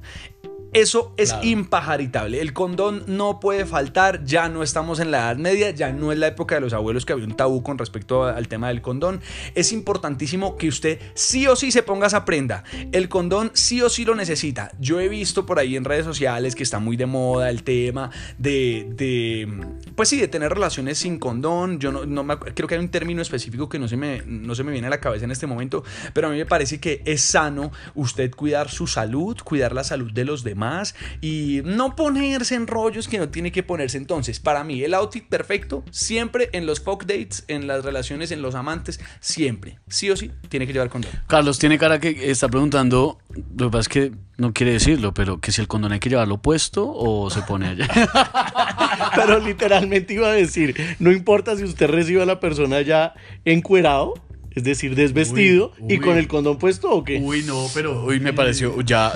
Eso 0.73 1.12
es 1.19 1.35
impajaritable. 1.43 2.41
El 2.41 2.55
condón 2.55 3.05
no 3.07 3.41
puede 3.41 3.67
faltar. 3.67 4.25
Ya 4.25 4.49
no 4.49 4.62
estamos 4.62 5.00
en 5.00 5.11
la 5.11 5.19
Edad 5.19 5.37
Media, 5.37 5.71
ya 5.71 5.93
no 5.93 6.12
es 6.12 6.19
la 6.19 6.29
época 6.29 6.55
de 6.55 6.62
los 6.62 6.73
abuelos 6.73 7.05
que 7.05 7.12
había 7.12 7.26
un 7.26 7.37
tabú 7.37 7.62
con 7.62 7.76
respecto 7.76 8.25
al 8.25 8.49
tema 8.49 8.69
del 8.69 8.81
condón. 8.81 9.21
Es 9.55 9.73
importantísimo 9.73 10.57
que 10.57 10.69
usted 10.69 10.99
sí 11.14 11.47
o 11.47 11.57
sí 11.57 11.73
se 11.73 11.83
ponga 11.83 12.07
esa 12.07 12.25
prenda. 12.25 12.64
El 12.91 13.11
condón 13.11 13.50
sí 13.52 13.83
o 13.83 13.91
sí 13.91 14.07
lo 14.07 14.14
necesita. 14.14 14.73
Yo 14.81 14.99
he 14.99 15.11
visto 15.11 15.45
por 15.45 15.59
ahí 15.59 15.76
en 15.76 15.85
redes 15.85 16.07
sociales 16.07 16.55
que 16.55 16.62
está 16.62 16.79
muy 16.79 16.97
de 16.97 17.05
moda 17.05 17.50
el 17.50 17.64
tema 17.64 18.11
de, 18.38 18.88
de 18.97 19.49
pues 19.95 20.09
sí, 20.09 20.19
de 20.19 20.29
tener 20.29 20.52
relaciones 20.55 20.97
sin 20.97 21.19
condón. 21.19 21.81
Yo 21.81 21.93
no, 21.93 22.07
no 22.07 22.25
me, 22.25 22.38
creo 22.38 22.67
que 22.67 22.76
hay 22.76 22.81
un 22.81 22.88
término 22.88 23.21
específico 23.21 23.69
que 23.69 23.79
no 23.79 23.88
se, 23.88 23.99
me, 23.99 24.23
no 24.25 24.55
se 24.55 24.64
me 24.64 24.73
viene 24.73 24.87
a 24.87 24.91
la 24.91 25.00
cabeza 25.00 25.26
en 25.26 25.33
este 25.33 25.47
momento, 25.47 25.85
pero 26.14 26.29
a 26.29 26.31
mí 26.31 26.38
me 26.38 26.47
parece 26.47 26.81
que 26.81 27.02
es 27.05 27.21
sano 27.21 27.73
usted 27.95 28.31
cuidar 28.31 28.71
su 28.71 28.87
salud, 28.87 29.37
cuidar 29.45 29.75
la 29.75 29.85
salud 29.85 30.11
de 30.11 30.25
los 30.25 30.43
demás 30.45 30.62
más 30.62 30.95
y 31.21 31.61
no 31.64 31.97
ponerse 31.97 32.54
en 32.54 32.69
rollos 32.69 33.09
que 33.09 33.19
no 33.19 33.28
tiene 33.28 33.50
que 33.50 33.64
ponerse. 33.64 33.99
Entonces, 33.99 34.38
para 34.38 34.62
mí, 34.62 34.83
el 34.85 34.95
outfit 34.95 35.25
perfecto, 35.25 35.83
siempre 35.90 36.50
en 36.52 36.66
los 36.66 36.81
folk 36.81 37.04
dates, 37.04 37.45
en 37.49 37.66
las 37.66 37.85
relaciones, 37.85 38.31
en 38.31 38.42
los 38.42 38.54
amantes, 38.54 39.00
siempre, 39.19 39.78
sí 39.88 40.09
o 40.11 40.16
sí, 40.16 40.31
tiene 40.49 40.66
que 40.66 40.73
llevar 40.73 40.88
condón. 40.88 41.11
Carlos 41.26 41.59
tiene 41.59 41.78
cara 41.78 41.99
que 41.99 42.31
está 42.31 42.49
preguntando, 42.49 43.19
lo 43.57 43.66
que 43.66 43.73
pasa 43.73 43.81
es 43.81 43.88
que 43.88 44.12
no 44.37 44.52
quiere 44.52 44.73
decirlo, 44.73 45.12
pero 45.12 45.40
que 45.40 45.50
si 45.52 45.61
el 45.61 45.69
condón 45.69 45.92
hay 45.92 46.00
que 46.00 46.09
llevarlo 46.09 46.38
puesto 46.38 46.88
o 46.88 47.28
se 47.31 47.42
pone 47.42 47.69
allá. 47.69 47.88
pero 49.14 49.40
literalmente 49.40 50.14
iba 50.14 50.28
a 50.28 50.33
decir, 50.33 50.97
no 51.00 51.11
importa 51.11 51.57
si 51.57 51.64
usted 51.64 51.88
recibe 51.88 52.23
a 52.23 52.26
la 52.26 52.40
persona 52.40 52.81
ya 52.83 53.14
encuerado 53.45 54.14
es 54.54 54.64
decir, 54.64 54.94
desvestido 54.94 55.73
y 55.88 55.99
con 55.99 56.16
el 56.16 56.28
condón 56.28 56.59
puesto 56.59 56.90
o 56.90 57.04
qué? 57.04 57.18
Uy, 57.18 57.42
no, 57.42 57.66
pero 57.75 58.04
hoy 58.04 58.21
me 58.21 58.32
pareció 58.32 58.80
ya 58.82 59.12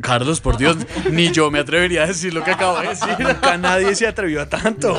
Carlos, 0.00 0.40
por 0.40 0.58
Dios, 0.58 0.76
ni 1.10 1.30
yo 1.30 1.50
me 1.50 1.58
atrevería 1.58 2.04
a 2.04 2.06
decir 2.06 2.32
lo 2.34 2.44
que 2.44 2.52
acabo 2.52 2.80
de 2.80 2.88
decir. 2.88 3.08
Nunca 3.18 3.56
nadie 3.58 3.94
se 3.94 4.06
atrevió 4.06 4.42
a 4.42 4.48
tanto. 4.48 4.98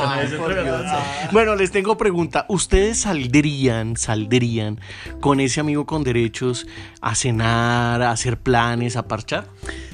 bueno, 1.32 1.56
les 1.56 1.72
tengo 1.72 1.98
pregunta, 1.98 2.46
¿ustedes 2.50 3.00
saldrían, 3.00 3.98
saldrían 3.98 4.80
con 5.20 5.40
ese 5.40 5.60
amigo 5.60 5.86
con 5.86 6.04
derechos 6.04 6.68
a 7.02 7.16
cenar, 7.16 8.02
a 8.02 8.12
hacer 8.12 8.38
planes, 8.38 8.96
a 8.96 9.08
parchar? 9.08 9.48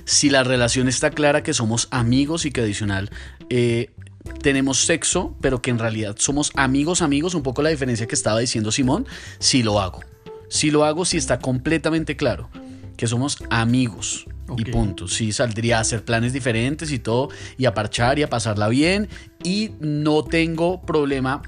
Si 0.06 0.30
la 0.30 0.44
relación 0.44 0.88
está 0.88 1.12
clara 1.12 1.44
que 1.44 1.54
somos 1.54 1.88
amigos 1.92 2.46
y 2.46 2.52
que 2.52 2.62
adicional 2.62 3.10
eh, 3.50 3.92
tenemos 4.28 4.86
sexo, 4.86 5.36
pero 5.42 5.62
que 5.62 5.70
en 5.70 5.80
realidad 5.80 6.16
somos 6.18 6.52
amigos, 6.56 7.02
amigos, 7.02 7.34
un 7.34 7.44
poco 7.44 7.62
la 7.62 7.70
diferencia 7.70 8.08
que 8.08 8.16
estaba 8.16 8.40
diciendo 8.40 8.72
Simón, 8.72 9.06
si 9.40 9.64
lo 9.64 9.80
hago. 9.80 10.02
Si 10.50 10.72
lo 10.72 10.86
hago, 10.86 11.06
si 11.06 11.18
está 11.18 11.40
completamente 11.40 12.16
claro 12.16 12.50
que 12.98 13.08
somos 13.08 13.38
amigos. 13.50 14.26
Y 14.58 14.66
punto. 14.66 15.08
Sí, 15.08 15.32
saldría 15.32 15.78
a 15.78 15.82
hacer 15.82 16.04
planes 16.04 16.34
diferentes 16.34 16.92
y 16.92 17.00
todo, 17.00 17.30
y 17.58 17.66
a 17.66 17.74
parchar 17.74 18.18
y 18.18 18.24
a 18.24 18.30
pasarla 18.30 18.70
bien. 18.70 19.10
Y 19.44 19.72
no 19.80 20.24
tengo 20.24 20.82
problema 20.82 21.42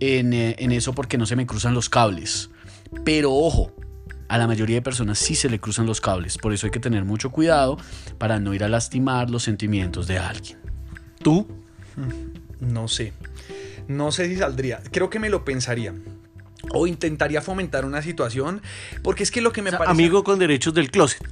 en, 0.00 0.32
eh, 0.32 0.56
en 0.58 0.72
eso 0.72 0.94
porque 0.94 1.18
no 1.18 1.26
se 1.26 1.36
me 1.36 1.46
cruzan 1.46 1.74
los 1.74 1.88
cables. 1.88 2.50
Pero 3.04 3.32
ojo, 3.32 3.74
a 4.28 4.38
la 4.38 4.46
mayoría 4.46 4.76
de 4.76 4.82
personas 4.82 5.18
sí 5.18 5.34
se 5.34 5.50
le 5.50 5.60
cruzan 5.60 5.86
los 5.86 6.00
cables. 6.00 6.38
Por 6.38 6.52
eso 6.52 6.66
hay 6.66 6.70
que 6.70 6.80
tener 6.80 7.04
mucho 7.04 7.30
cuidado 7.30 7.76
para 8.18 8.40
no 8.40 8.54
ir 8.54 8.64
a 8.64 8.68
lastimar 8.68 9.30
los 9.30 9.42
sentimientos 9.42 10.06
de 10.06 10.18
alguien. 10.18 10.58
¿Tú? 11.22 11.46
No 12.60 12.88
sé. 12.88 13.12
No 13.88 14.12
sé 14.12 14.28
si 14.28 14.36
saldría. 14.36 14.82
Creo 14.90 15.10
que 15.10 15.18
me 15.18 15.28
lo 15.28 15.44
pensaría. 15.44 15.94
O 16.72 16.86
intentaría 16.86 17.40
fomentar 17.42 17.84
una 17.84 18.02
situación. 18.02 18.62
Porque 19.02 19.22
es 19.22 19.30
que 19.30 19.40
lo 19.40 19.52
que 19.52 19.62
me 19.62 19.70
parece. 19.72 19.90
Amigo 19.90 20.24
con 20.24 20.38
derechos 20.38 20.74
del 20.74 20.90
closet. 20.90 21.22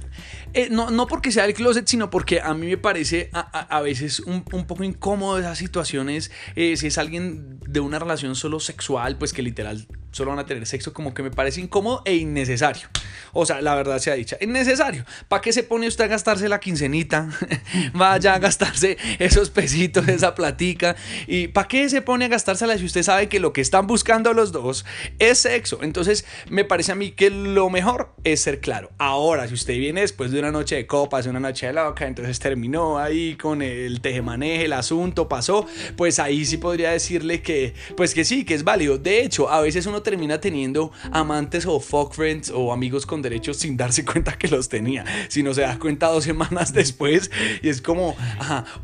Eh, 0.55 0.69
no, 0.71 0.89
no 0.89 1.05
porque 1.05 1.33
sea 1.33 1.43
el 1.43 1.53
closet, 1.53 1.85
sino 1.85 2.09
porque 2.09 2.39
a 2.39 2.53
mí 2.53 2.65
me 2.65 2.77
parece 2.77 3.29
a, 3.33 3.81
veces 3.81 4.21
un, 4.21 4.43
poco 4.43 4.85
incómodo 4.85 5.37
esas 5.37 5.57
situaciones. 5.57 6.31
Eh, 6.55 6.77
si 6.77 6.87
es 6.87 6.97
alguien 6.97 7.59
de 7.67 7.81
una 7.81 7.99
relación 7.99 8.35
solo 8.35 8.61
sexual, 8.61 9.17
pues 9.17 9.33
que 9.33 9.41
literal 9.41 9.85
solo 10.15 10.29
van 10.29 10.39
a 10.39 10.45
tener 10.45 10.65
sexo, 10.65 10.93
como 10.93 11.13
que 11.13 11.23
me 11.23 11.29
parece 11.29 11.59
incómodo 11.59 12.01
e 12.05 12.15
innecesario. 12.15 12.87
O 13.33 13.45
sea, 13.45 13.59
la 13.59 13.75
verdad 13.75 13.99
sea 13.99 14.13
dicha, 14.13 14.37
innecesario. 14.39 15.03
¿Para 15.27 15.41
qué 15.41 15.51
se 15.51 15.61
pone 15.61 15.89
usted 15.89 16.05
a 16.05 16.07
gastarse 16.07 16.47
la 16.47 16.61
quincenita? 16.61 17.27
Vaya 17.93 18.35
a 18.35 18.39
gastarse 18.39 18.97
esos 19.19 19.49
pesitos, 19.49 20.07
esa 20.07 20.33
platica. 20.33 20.95
¿Y 21.27 21.49
para 21.49 21.67
qué 21.67 21.89
se 21.89 22.01
pone 22.01 22.23
a 22.23 22.27
gastársela 22.29 22.77
si 22.77 22.85
usted 22.85 23.03
sabe 23.03 23.27
que 23.27 23.41
lo 23.41 23.51
que 23.51 23.59
están 23.59 23.87
buscando 23.87 24.31
los 24.31 24.53
dos 24.53 24.85
es 25.19 25.39
sexo? 25.39 25.79
Entonces, 25.81 26.23
me 26.49 26.63
parece 26.63 26.93
a 26.93 26.95
mí 26.95 27.11
que 27.11 27.29
lo 27.29 27.69
mejor 27.69 28.15
es 28.23 28.39
ser 28.39 28.61
claro. 28.61 28.91
Ahora, 28.97 29.49
si 29.49 29.53
usted 29.53 29.77
viene 29.77 29.99
después 29.99 30.31
de 30.31 30.39
una 30.39 30.44
noche 30.51 30.75
de 30.75 30.87
copas, 30.87 31.25
una 31.27 31.39
noche 31.39 31.67
de 31.67 31.73
loca, 31.73 32.07
entonces 32.07 32.39
terminó 32.39 32.97
ahí 32.97 33.35
con 33.35 33.61
el 33.61 34.01
tejemaneje, 34.01 34.65
el 34.65 34.73
asunto 34.73 35.27
pasó, 35.27 35.65
pues 35.95 36.19
ahí 36.19 36.45
sí 36.45 36.57
podría 36.57 36.91
decirle 36.91 37.41
que, 37.41 37.73
pues 37.95 38.13
que 38.13 38.25
sí, 38.25 38.45
que 38.45 38.53
es 38.53 38.63
válido. 38.63 38.97
De 38.97 39.21
hecho, 39.21 39.49
a 39.49 39.61
veces 39.61 39.85
uno 39.85 40.01
termina 40.01 40.39
teniendo 40.39 40.91
amantes 41.11 41.65
o 41.65 41.79
fuck 41.79 42.13
friends 42.13 42.51
o 42.53 42.73
amigos 42.73 43.05
con 43.05 43.21
derechos 43.21 43.57
sin 43.57 43.77
darse 43.77 44.05
cuenta 44.15 44.37
que 44.37 44.47
los 44.47 44.69
tenía, 44.69 45.05
sino 45.27 45.53
se 45.53 45.61
da 45.61 45.79
cuenta 45.79 46.07
dos 46.07 46.23
semanas 46.23 46.73
después 46.73 47.31
y 47.61 47.69
es 47.69 47.81
como, 47.81 48.15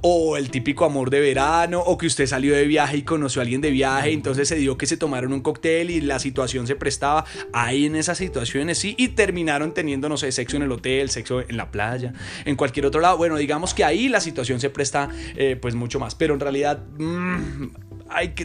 o 0.01 0.37
el 0.37 0.49
típico 0.51 0.85
amor 0.85 1.09
de 1.09 1.19
verano, 1.19 1.81
o 1.81 1.97
que 1.97 2.07
usted 2.07 2.25
salió 2.27 2.55
de 2.55 2.65
viaje 2.65 2.97
y 2.97 3.01
conoció 3.03 3.41
a 3.41 3.43
alguien 3.43 3.61
de 3.61 3.71
viaje, 3.71 4.11
entonces 4.11 4.47
se 4.47 4.55
dio 4.55 4.77
que 4.77 4.85
se 4.85 4.97
tomaron 4.97 5.33
un 5.33 5.41
cóctel 5.41 5.89
y 5.89 6.01
la 6.01 6.19
situación 6.19 6.67
se 6.67 6.75
prestaba 6.75 7.25
ahí 7.53 7.85
en 7.85 7.95
esas 7.95 8.17
situaciones, 8.17 8.77
sí, 8.77 8.95
y 8.97 9.09
terminaron 9.09 9.73
teniendo, 9.73 10.09
no 10.09 10.17
sé, 10.17 10.31
sexo 10.31 10.57
en 10.57 10.63
el 10.63 10.71
hotel, 10.71 11.09
sexo 11.09 11.40
en 11.47 11.57
la 11.57 11.71
playa, 11.71 12.13
en 12.45 12.55
cualquier 12.55 12.85
otro 12.85 13.01
lado. 13.01 13.17
Bueno, 13.17 13.37
digamos 13.37 13.73
que 13.73 13.83
ahí 13.83 14.09
la 14.09 14.19
situación 14.19 14.59
se 14.59 14.69
presta 14.69 15.09
eh, 15.35 15.57
pues 15.61 15.75
mucho 15.75 15.99
más, 15.99 16.15
pero 16.15 16.33
en 16.33 16.39
realidad... 16.39 16.79
Mmm, 16.97 17.67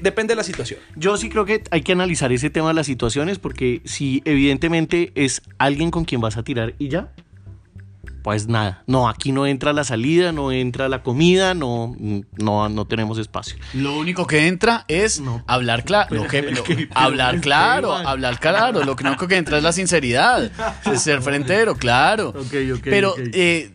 depende 0.01 0.33
de 0.33 0.37
la 0.37 0.45
situación. 0.45 0.81
Yo 0.95 1.17
sí 1.17 1.29
creo 1.29 1.45
que 1.45 1.65
hay 1.71 1.83
que 1.83 1.93
analizar 1.93 2.33
ese 2.33 2.51
tema 2.51 2.69
de 2.69 2.75
las 2.75 2.87
situaciones 2.87 3.39
porque 3.39 3.83
si 3.85 4.23
evidentemente 4.25 5.13
es 5.15 5.43
alguien 5.59 5.91
con 5.91 6.05
quien 6.05 6.21
vas 6.21 6.37
a 6.37 6.43
tirar 6.43 6.75
y 6.79 6.89
ya, 6.89 7.13
pues 8.27 8.49
nada, 8.49 8.83
no, 8.89 9.09
aquí 9.09 9.31
no 9.31 9.47
entra 9.47 9.73
la 9.73 9.85
salida, 9.85 10.33
no 10.33 10.51
entra 10.51 10.89
la 10.89 11.05
comida, 11.05 11.55
no, 11.55 11.95
no, 12.37 12.69
no 12.69 12.85
tenemos 12.85 13.19
espacio. 13.19 13.55
Lo 13.73 13.97
único 13.97 14.27
que 14.27 14.49
entra 14.49 14.85
es 14.89 15.21
No. 15.21 15.45
hablar 15.47 15.85
claro. 15.85 16.09
Pero 16.11 16.23
lo 16.25 16.29
que- 16.29 16.39
es 16.41 16.57
lo- 16.59 16.65
que- 16.65 16.89
hablar 16.93 17.41
claro, 17.41 17.95
hablar 17.95 18.41
claro. 18.41 18.83
Lo 18.85 18.97
único 19.01 19.29
que 19.29 19.37
entra 19.37 19.59
es 19.59 19.63
la 19.63 19.71
sinceridad. 19.71 20.51
es 20.93 21.03
ser 21.03 21.23
frentero, 21.23 21.77
claro. 21.77 22.35
Pero, 22.83 23.15
eh, 23.17 23.71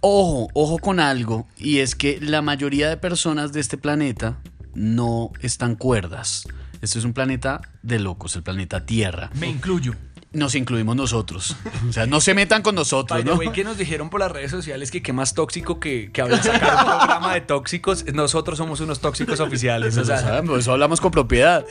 ojo, 0.00 0.48
ojo 0.54 0.78
con 0.78 1.00
algo. 1.00 1.48
Y 1.58 1.78
es 1.78 1.96
que 1.96 2.20
la 2.20 2.40
mayoría 2.40 2.88
de 2.88 2.96
personas 2.98 3.52
de 3.52 3.58
este 3.58 3.78
planeta 3.78 4.38
no 4.76 5.32
están 5.40 5.74
cuerdas. 5.74 6.46
Este 6.82 7.00
es 7.00 7.04
un 7.04 7.14
planeta 7.14 7.60
de 7.82 7.98
locos, 7.98 8.36
el 8.36 8.44
planeta 8.44 8.86
Tierra. 8.86 9.30
Me 9.40 9.48
incluyo. 9.48 9.96
Nos 10.32 10.54
incluimos 10.54 10.96
nosotros. 10.96 11.56
O 11.88 11.92
sea, 11.92 12.06
no 12.06 12.20
se 12.22 12.32
metan 12.32 12.62
con 12.62 12.74
nosotros, 12.74 13.22
By 13.22 13.24
¿no? 13.24 13.38
way, 13.38 13.52
que 13.52 13.64
nos 13.64 13.76
dijeron 13.76 14.08
por 14.08 14.20
las 14.20 14.32
redes 14.32 14.50
sociales 14.50 14.90
que 14.90 15.02
qué 15.02 15.12
más 15.12 15.34
tóxico 15.34 15.78
que, 15.78 16.10
que 16.10 16.22
hablar 16.22 16.42
sacar 16.42 16.84
un 16.84 16.90
programa 16.96 17.34
de 17.34 17.42
tóxicos. 17.42 18.06
Nosotros 18.14 18.56
somos 18.56 18.80
unos 18.80 19.00
tóxicos 19.00 19.40
oficiales. 19.40 19.96
O 19.98 20.04
sea, 20.04 20.18
sabemos, 20.18 20.58
eso 20.60 20.72
hablamos 20.72 21.00
con 21.02 21.10
propiedad. 21.10 21.66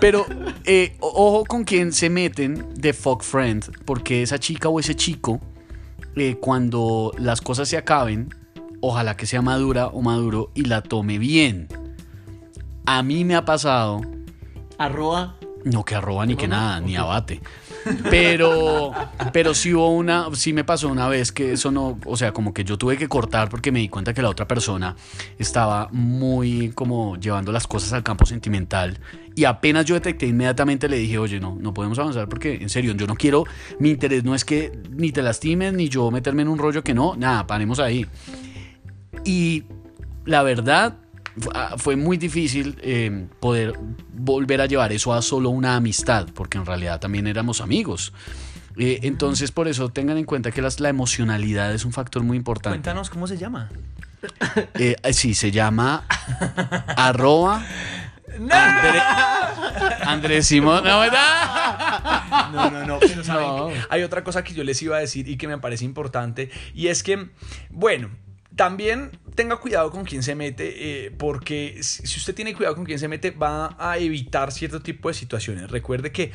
Pero 0.00 0.26
eh, 0.64 0.96
ojo 1.00 1.44
con 1.44 1.64
quien 1.64 1.92
se 1.92 2.08
meten 2.08 2.68
de 2.74 2.92
fuck 2.92 3.22
friend, 3.22 3.84
porque 3.84 4.22
esa 4.22 4.38
chica 4.38 4.68
o 4.68 4.78
ese 4.78 4.94
chico, 4.94 5.40
eh, 6.14 6.36
cuando 6.40 7.12
las 7.18 7.40
cosas 7.40 7.68
se 7.68 7.76
acaben, 7.76 8.28
ojalá 8.80 9.16
que 9.16 9.26
sea 9.26 9.42
madura 9.42 9.88
o 9.88 10.02
maduro 10.02 10.50
y 10.54 10.66
la 10.66 10.82
tome 10.82 11.18
bien. 11.18 11.68
A 12.86 13.02
mí 13.02 13.24
me 13.24 13.34
ha 13.34 13.44
pasado, 13.44 14.02
Arroba. 14.78 15.36
no 15.64 15.84
que 15.84 15.94
arroba 15.94 16.26
ni 16.26 16.36
que 16.36 16.46
nada, 16.46 16.80
ni 16.80 16.94
abate. 16.96 17.40
Pero, 18.10 18.92
pero 19.32 19.54
sí 19.54 19.74
hubo 19.74 19.90
una, 19.90 20.28
sí 20.34 20.52
me 20.52 20.64
pasó 20.64 20.88
una 20.88 21.08
vez 21.08 21.32
que 21.32 21.52
eso 21.52 21.70
no, 21.70 21.98
o 22.04 22.16
sea, 22.16 22.32
como 22.32 22.54
que 22.54 22.64
yo 22.64 22.78
tuve 22.78 22.96
que 22.96 23.08
cortar 23.08 23.48
porque 23.48 23.72
me 23.72 23.80
di 23.80 23.88
cuenta 23.88 24.14
que 24.14 24.22
la 24.22 24.30
otra 24.30 24.46
persona 24.48 24.96
estaba 25.38 25.88
muy 25.92 26.70
como 26.70 27.16
llevando 27.16 27.52
las 27.52 27.66
cosas 27.66 27.92
al 27.92 28.02
campo 28.02 28.26
sentimental 28.26 28.98
y 29.34 29.44
apenas 29.44 29.84
yo 29.84 29.94
detecté 29.94 30.26
inmediatamente 30.26 30.88
le 30.88 30.96
dije, 30.96 31.18
oye, 31.18 31.40
no, 31.40 31.56
no 31.60 31.74
podemos 31.74 31.98
avanzar 31.98 32.28
porque 32.28 32.54
en 32.54 32.68
serio, 32.68 32.94
yo 32.94 33.06
no 33.06 33.16
quiero, 33.16 33.44
mi 33.78 33.90
interés 33.90 34.24
no 34.24 34.34
es 34.34 34.44
que 34.44 34.72
ni 34.90 35.12
te 35.12 35.22
lastimes 35.22 35.72
ni 35.72 35.88
yo 35.88 36.10
meterme 36.10 36.42
en 36.42 36.48
un 36.48 36.58
rollo 36.58 36.82
que 36.82 36.94
no, 36.94 37.16
nada, 37.16 37.46
paremos 37.46 37.80
ahí. 37.80 38.06
Y 39.24 39.64
la 40.24 40.42
verdad 40.42 40.98
fue 41.78 41.96
muy 41.96 42.16
difícil 42.16 42.78
eh, 42.82 43.26
poder 43.40 43.74
volver 44.12 44.60
a 44.60 44.66
llevar 44.66 44.92
eso 44.92 45.12
a 45.12 45.20
solo 45.22 45.50
una 45.50 45.76
amistad, 45.76 46.28
porque 46.34 46.58
en 46.58 46.66
realidad 46.66 47.00
también 47.00 47.26
éramos 47.26 47.60
amigos. 47.60 48.12
Eh, 48.76 49.00
entonces, 49.02 49.50
por 49.52 49.68
eso 49.68 49.88
tengan 49.90 50.16
en 50.18 50.24
cuenta 50.24 50.50
que 50.50 50.60
las- 50.62 50.80
la 50.80 50.88
emocionalidad 50.88 51.72
es 51.72 51.84
un 51.84 51.92
factor 51.92 52.22
muy 52.24 52.36
importante. 52.36 52.76
cuéntanos 52.76 53.08
cómo 53.10 53.26
se 53.26 53.36
llama. 53.38 53.68
Eh, 54.74 54.96
sí, 55.12 55.34
se 55.34 55.50
llama 55.52 56.04
arroba 56.96 57.64
Andre- 58.38 59.02
Andrés 60.06 60.46
Simón. 60.46 60.82
No, 60.82 61.00
¿verdad? 61.00 62.50
No, 62.52 62.70
no, 62.70 62.84
no. 62.86 62.98
Pero 63.00 63.22
saben 63.22 63.46
No. 63.46 63.68
hay 63.90 64.02
otra 64.02 64.24
cosa 64.24 64.42
que 64.42 64.54
yo 64.54 64.64
les 64.64 64.80
iba 64.82 64.96
a 64.96 65.00
decir 65.00 65.28
y 65.28 65.36
que 65.36 65.46
me 65.46 65.58
parece 65.58 65.84
importante. 65.84 66.50
Y 66.74 66.88
es 66.88 67.02
que, 67.02 67.28
bueno, 67.70 68.08
también 68.56 69.18
tenga 69.34 69.56
cuidado 69.56 69.90
con 69.90 70.04
quién 70.04 70.22
se 70.22 70.34
mete, 70.34 71.06
eh, 71.06 71.10
porque 71.10 71.78
si 71.82 72.04
usted 72.04 72.34
tiene 72.34 72.54
cuidado 72.54 72.76
con 72.76 72.84
quién 72.84 72.98
se 72.98 73.08
mete, 73.08 73.32
va 73.32 73.76
a 73.78 73.98
evitar 73.98 74.52
cierto 74.52 74.80
tipo 74.80 75.08
de 75.08 75.14
situaciones. 75.14 75.70
Recuerde 75.70 76.12
que 76.12 76.30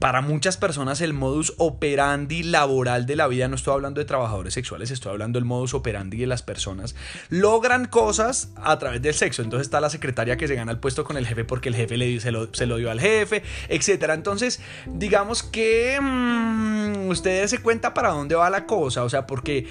para 0.00 0.20
muchas 0.20 0.56
personas 0.56 1.00
el 1.00 1.12
modus 1.12 1.54
operandi 1.58 2.42
laboral 2.42 3.06
de 3.06 3.16
la 3.16 3.28
vida, 3.28 3.46
no 3.46 3.54
estoy 3.54 3.74
hablando 3.74 4.00
de 4.00 4.04
trabajadores 4.04 4.54
sexuales, 4.54 4.90
estoy 4.90 5.12
hablando 5.12 5.38
del 5.38 5.44
modus 5.44 5.74
operandi 5.74 6.18
de 6.18 6.26
las 6.26 6.42
personas, 6.42 6.96
logran 7.28 7.84
cosas 7.84 8.52
a 8.56 8.78
través 8.78 9.00
del 9.02 9.14
sexo. 9.14 9.42
Entonces 9.42 9.66
está 9.66 9.80
la 9.80 9.90
secretaria 9.90 10.36
que 10.36 10.48
se 10.48 10.56
gana 10.56 10.72
el 10.72 10.78
puesto 10.78 11.04
con 11.04 11.16
el 11.16 11.26
jefe 11.26 11.44
porque 11.44 11.68
el 11.68 11.76
jefe 11.76 11.96
le, 11.96 12.18
se, 12.18 12.32
lo, 12.32 12.52
se 12.52 12.66
lo 12.66 12.78
dio 12.78 12.90
al 12.90 13.00
jefe, 13.00 13.44
etcétera. 13.68 14.14
Entonces, 14.14 14.60
digamos 14.86 15.44
que 15.44 16.00
mm, 16.00 17.08
ustedes 17.08 17.50
se 17.50 17.58
cuenta 17.58 17.94
para 17.94 18.08
dónde 18.08 18.34
va 18.34 18.50
la 18.50 18.66
cosa, 18.66 19.04
o 19.04 19.08
sea, 19.08 19.26
porque 19.26 19.68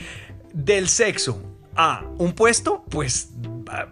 del 0.53 0.87
sexo 0.87 1.58
a 1.79 2.03
un 2.17 2.33
puesto, 2.33 2.83
pues 2.89 3.29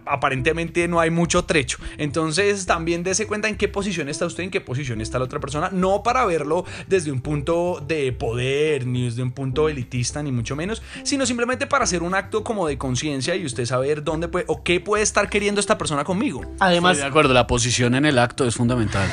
aparentemente 0.04 0.86
no 0.88 1.00
hay 1.00 1.08
mucho 1.08 1.46
trecho. 1.46 1.78
Entonces 1.96 2.66
también 2.66 3.02
dése 3.02 3.26
cuenta 3.26 3.48
en 3.48 3.56
qué 3.56 3.66
posición 3.66 4.10
está 4.10 4.26
usted, 4.26 4.42
en 4.44 4.50
qué 4.50 4.60
posición 4.60 5.00
está 5.00 5.18
la 5.18 5.24
otra 5.24 5.40
persona, 5.40 5.70
no 5.72 6.02
para 6.02 6.26
verlo 6.26 6.66
desde 6.86 7.10
un 7.10 7.22
punto 7.22 7.82
de 7.86 8.12
poder, 8.12 8.86
ni 8.86 9.06
desde 9.06 9.22
un 9.22 9.32
punto 9.32 9.70
elitista, 9.70 10.22
ni 10.22 10.32
mucho 10.32 10.54
menos, 10.54 10.82
sino 11.02 11.24
simplemente 11.24 11.66
para 11.66 11.84
hacer 11.84 12.02
un 12.02 12.14
acto 12.14 12.44
como 12.44 12.68
de 12.68 12.76
conciencia 12.76 13.36
y 13.36 13.46
usted 13.46 13.64
saber 13.64 14.04
dónde 14.04 14.28
puede 14.28 14.44
o 14.48 14.62
qué 14.62 14.80
puede 14.80 15.02
estar 15.02 15.30
queriendo 15.30 15.58
esta 15.58 15.78
persona 15.78 16.04
conmigo. 16.04 16.42
Además, 16.60 16.98
Estoy 16.98 17.04
de 17.04 17.08
acuerdo, 17.08 17.32
la 17.32 17.46
posición 17.46 17.94
en 17.94 18.04
el 18.04 18.18
acto 18.18 18.44
es 18.44 18.54
fundamental. 18.54 19.08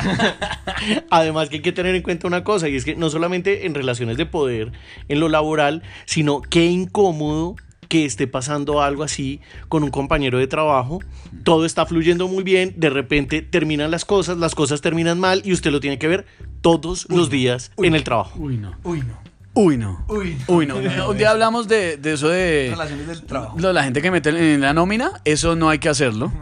Además 1.10 1.48
que 1.48 1.58
hay 1.58 1.62
que 1.62 1.72
tener 1.72 1.96
en 1.96 2.02
cuenta 2.02 2.28
una 2.28 2.44
cosa, 2.44 2.68
y 2.68 2.76
es 2.76 2.84
que 2.84 2.98
no 2.98 3.10
solamente 3.10 3.68
en 3.68 3.74
relaciones 3.74 4.18
de 4.18 4.26
poder, 4.26 4.74
en 5.08 5.22
lo 5.22 5.30
laboral, 5.30 5.82
sino 6.06 6.42
qué 6.42 6.66
incómodo 6.66 7.56
que 7.88 8.06
esté 8.06 8.28
pasando 8.28 8.82
algo 8.82 9.04
así 9.04 9.42
con 9.68 9.84
un 9.84 9.92
compañero 9.92 10.38
de 10.38 10.48
trabajo, 10.48 11.00
todo 11.44 11.66
está 11.66 11.86
fluyendo 11.86 12.28
muy 12.28 12.44
bien, 12.44 12.74
de 12.78 12.90
repente 12.90 13.42
terminan 13.42 13.92
las 13.92 14.06
cosas, 14.06 14.38
las 14.38 14.56
cosas 14.56 14.82
terminan 14.82 15.20
mal 15.20 15.42
y 15.46 15.54
usted 15.54 15.72
lo 15.72 15.80
tiene 15.80 16.00
que 16.00 16.08
ver 16.08 16.26
todos 16.62 17.08
los 17.10 17.30
días 17.30 17.72
en 17.78 17.96
el 17.96 18.04
trabajo. 18.04 18.40
Uy, 18.40 18.58
no. 18.58 18.76
Uy, 18.84 19.00
no. 19.00 19.35
Uy, 19.58 19.78
no. 19.78 20.04
Uy, 20.10 20.38
Uy, 20.48 20.68
no. 20.68 20.76
Un 20.76 21.18
día 21.18 21.32
hablamos 21.32 21.70
de, 21.70 21.96
de 21.96 22.14
eso 22.14 22.28
de... 22.28 22.68
Relaciones 22.72 23.08
del 23.08 23.24
trabajo. 23.24 23.58
Lo 23.58 23.72
la 23.72 23.84
gente 23.86 24.02
que 24.02 24.12
mete 24.12 24.30
en 24.54 24.60
la 24.60 24.74
nómina, 24.74 25.22
eso 25.24 25.56
no 25.56 25.70
hay 25.70 25.80
que 25.80 25.88
hacerlo. 25.88 26.34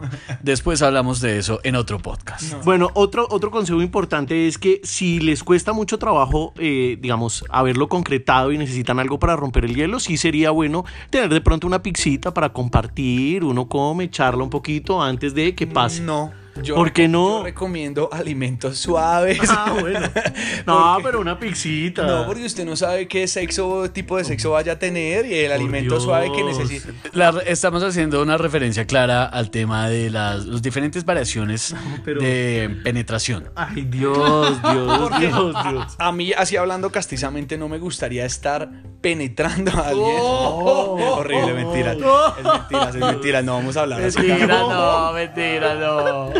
Después 0.42 0.82
hablamos 0.82 1.20
de 1.20 1.38
eso 1.38 1.60
en 1.62 1.76
otro 1.76 2.00
podcast. 2.00 2.54
Bueno, 2.64 2.90
otro, 2.94 3.28
otro 3.30 3.52
consejo 3.52 3.80
importante 3.82 4.48
es 4.48 4.58
que 4.58 4.80
si 4.82 5.20
les 5.20 5.44
cuesta 5.44 5.72
mucho 5.72 5.96
trabajo, 5.98 6.54
eh, 6.58 6.98
digamos, 7.00 7.44
haberlo 7.50 7.88
concretado 7.88 8.50
y 8.50 8.58
necesitan 8.58 8.98
algo 8.98 9.20
para 9.20 9.36
romper 9.36 9.64
el 9.64 9.76
hielo, 9.76 10.00
sí 10.00 10.16
sería 10.16 10.50
bueno 10.50 10.84
tener 11.10 11.32
de 11.32 11.40
pronto 11.40 11.68
una 11.68 11.82
pixita 11.82 12.34
para 12.34 12.52
compartir, 12.52 13.44
uno 13.44 13.68
come, 13.68 14.10
charla 14.10 14.42
un 14.42 14.50
poquito 14.50 15.00
antes 15.00 15.34
de 15.34 15.54
que 15.54 15.68
pase. 15.68 16.02
No. 16.02 16.43
Yo 16.62 16.74
¿Por 16.76 16.92
qué 16.92 17.06
recom- 17.06 17.10
no? 17.10 17.38
Yo 17.38 17.44
recomiendo 17.44 18.08
alimentos 18.12 18.78
suaves. 18.78 19.38
Ah, 19.48 19.74
bueno. 19.80 20.00
No, 20.66 20.92
Porque- 20.94 21.02
pero 21.04 21.20
una 21.20 21.38
pixita. 21.38 22.02
No, 22.06 22.26
porque 22.26 22.44
usted 22.44 22.64
no 22.64 22.74
sabe 22.76 23.06
qué 23.08 23.26
sexo, 23.28 23.90
tipo 23.90 24.16
de 24.16 24.24
sexo 24.24 24.52
vaya 24.52 24.72
a 24.72 24.78
tener 24.78 25.26
y 25.26 25.34
el 25.40 25.52
alimento 25.52 25.94
Dios. 25.94 26.04
suave 26.04 26.30
que 26.32 26.42
necesita. 26.42 26.90
La- 27.12 27.34
estamos 27.46 27.82
haciendo 27.82 28.22
una 28.22 28.38
referencia 28.38 28.86
clara 28.86 29.24
al 29.24 29.50
tema 29.50 29.88
de 29.88 30.10
las 30.10 30.44
los 30.46 30.62
diferentes 30.62 31.04
variaciones 31.04 31.74
pero- 32.04 32.20
de 32.20 32.70
penetración. 32.84 33.50
Ay, 33.56 33.82
Dios, 33.90 34.62
Dios, 34.62 35.10
Dios, 35.20 35.54
Dios. 35.70 35.96
A 35.98 36.12
mí, 36.12 36.32
así 36.32 36.56
hablando 36.56 36.90
castizamente, 36.90 37.58
no 37.58 37.68
me 37.68 37.78
gustaría 37.78 38.24
estar 38.24 38.70
penetrando 39.00 39.72
a 39.72 39.88
alguien. 39.88 40.16
Oh. 40.20 41.16
Horrible, 41.18 41.52
mentira. 41.52 41.92
Es 41.92 42.44
mentira, 42.44 42.88
es 42.90 42.94
mentira. 42.96 43.42
No 43.42 43.54
vamos 43.54 43.76
a 43.76 43.82
hablar 43.82 44.02
así. 44.02 44.18
Mentira, 44.18 44.58
no, 44.60 45.12
mentira, 45.12 45.74
no. 45.74 46.30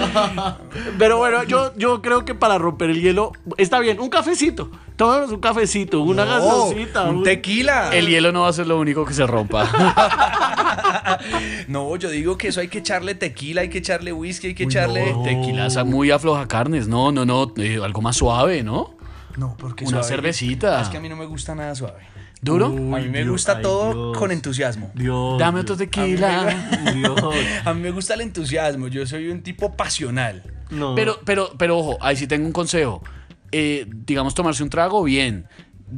Pero 0.98 1.18
bueno, 1.18 1.42
yo, 1.44 1.72
yo 1.76 2.00
creo 2.02 2.24
que 2.24 2.34
para 2.34 2.58
romper 2.58 2.90
el 2.90 3.00
hielo 3.02 3.32
está 3.56 3.78
bien. 3.80 4.00
Un 4.00 4.08
cafecito. 4.10 4.70
Tómanos 4.96 5.30
un 5.32 5.40
cafecito, 5.40 6.00
una 6.02 6.24
No, 6.24 6.30
gaseosita. 6.68 7.04
un 7.04 7.22
tequila. 7.24 7.94
El 7.94 8.06
hielo 8.06 8.30
no 8.32 8.42
va 8.42 8.48
a 8.48 8.52
ser 8.52 8.66
lo 8.68 8.78
único 8.78 9.04
que 9.04 9.12
se 9.14 9.26
rompa. 9.26 9.68
No, 11.68 11.96
yo 11.96 12.10
digo 12.10 12.36
que 12.36 12.48
eso 12.48 12.60
hay 12.60 12.68
que 12.68 12.78
echarle 12.78 13.14
tequila, 13.14 13.62
hay 13.62 13.68
que 13.68 13.78
echarle 13.78 14.12
whisky, 14.12 14.48
hay 14.48 14.54
que 14.54 14.64
echarle. 14.64 15.12
no. 15.12 15.22
Tequila 15.22 15.66
es 15.66 15.84
muy 15.84 16.10
afloja 16.10 16.46
carnes. 16.46 16.88
No, 16.88 17.12
no, 17.12 17.24
no. 17.24 17.52
eh, 17.56 17.78
algo 17.82 18.00
más 18.02 18.16
suave, 18.16 18.62
¿no? 18.62 18.94
No, 19.36 19.56
porque 19.58 19.84
Una 19.84 19.98
suave- 20.02 20.08
cervecita. 20.08 20.80
Es 20.82 20.88
que 20.88 20.96
a 20.98 21.00
mí 21.00 21.08
no 21.08 21.16
me 21.16 21.24
gusta 21.26 21.54
nada 21.54 21.74
suave. 21.74 22.00
¿Duro? 22.44 22.68
Uy, 22.68 22.94
a 22.94 23.02
mí 23.02 23.08
me 23.08 23.18
Dios, 23.18 23.30
gusta 23.30 23.56
ay, 23.56 23.62
todo 23.62 23.92
Dios. 24.10 24.18
con 24.18 24.30
entusiasmo. 24.30 24.90
Dios. 24.94 25.38
Dame 25.38 25.60
otro 25.60 25.76
tequila. 25.76 26.68
Dios. 26.94 27.18
A 27.64 27.72
mí 27.74 27.80
me 27.80 27.90
gusta 27.90 28.14
el 28.14 28.20
entusiasmo. 28.20 28.88
Yo 28.88 29.06
soy 29.06 29.28
un 29.28 29.42
tipo 29.42 29.74
pasional. 29.76 30.42
No. 30.70 30.94
Pero, 30.94 31.18
pero, 31.24 31.50
pero 31.58 31.78
ojo, 31.78 31.98
ahí 32.00 32.16
sí 32.16 32.26
tengo 32.26 32.46
un 32.46 32.52
consejo. 32.52 33.02
Eh, 33.50 33.86
digamos, 33.88 34.34
tomarse 34.34 34.62
un 34.62 34.70
trago, 34.70 35.02
bien. 35.04 35.46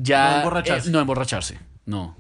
Ya. 0.03 0.31
No 0.31 0.37
emborracharse. 0.39 0.89
eh, 0.89 0.93
no 0.93 1.01
emborracharse. 1.01 1.59
No. 1.85 2.17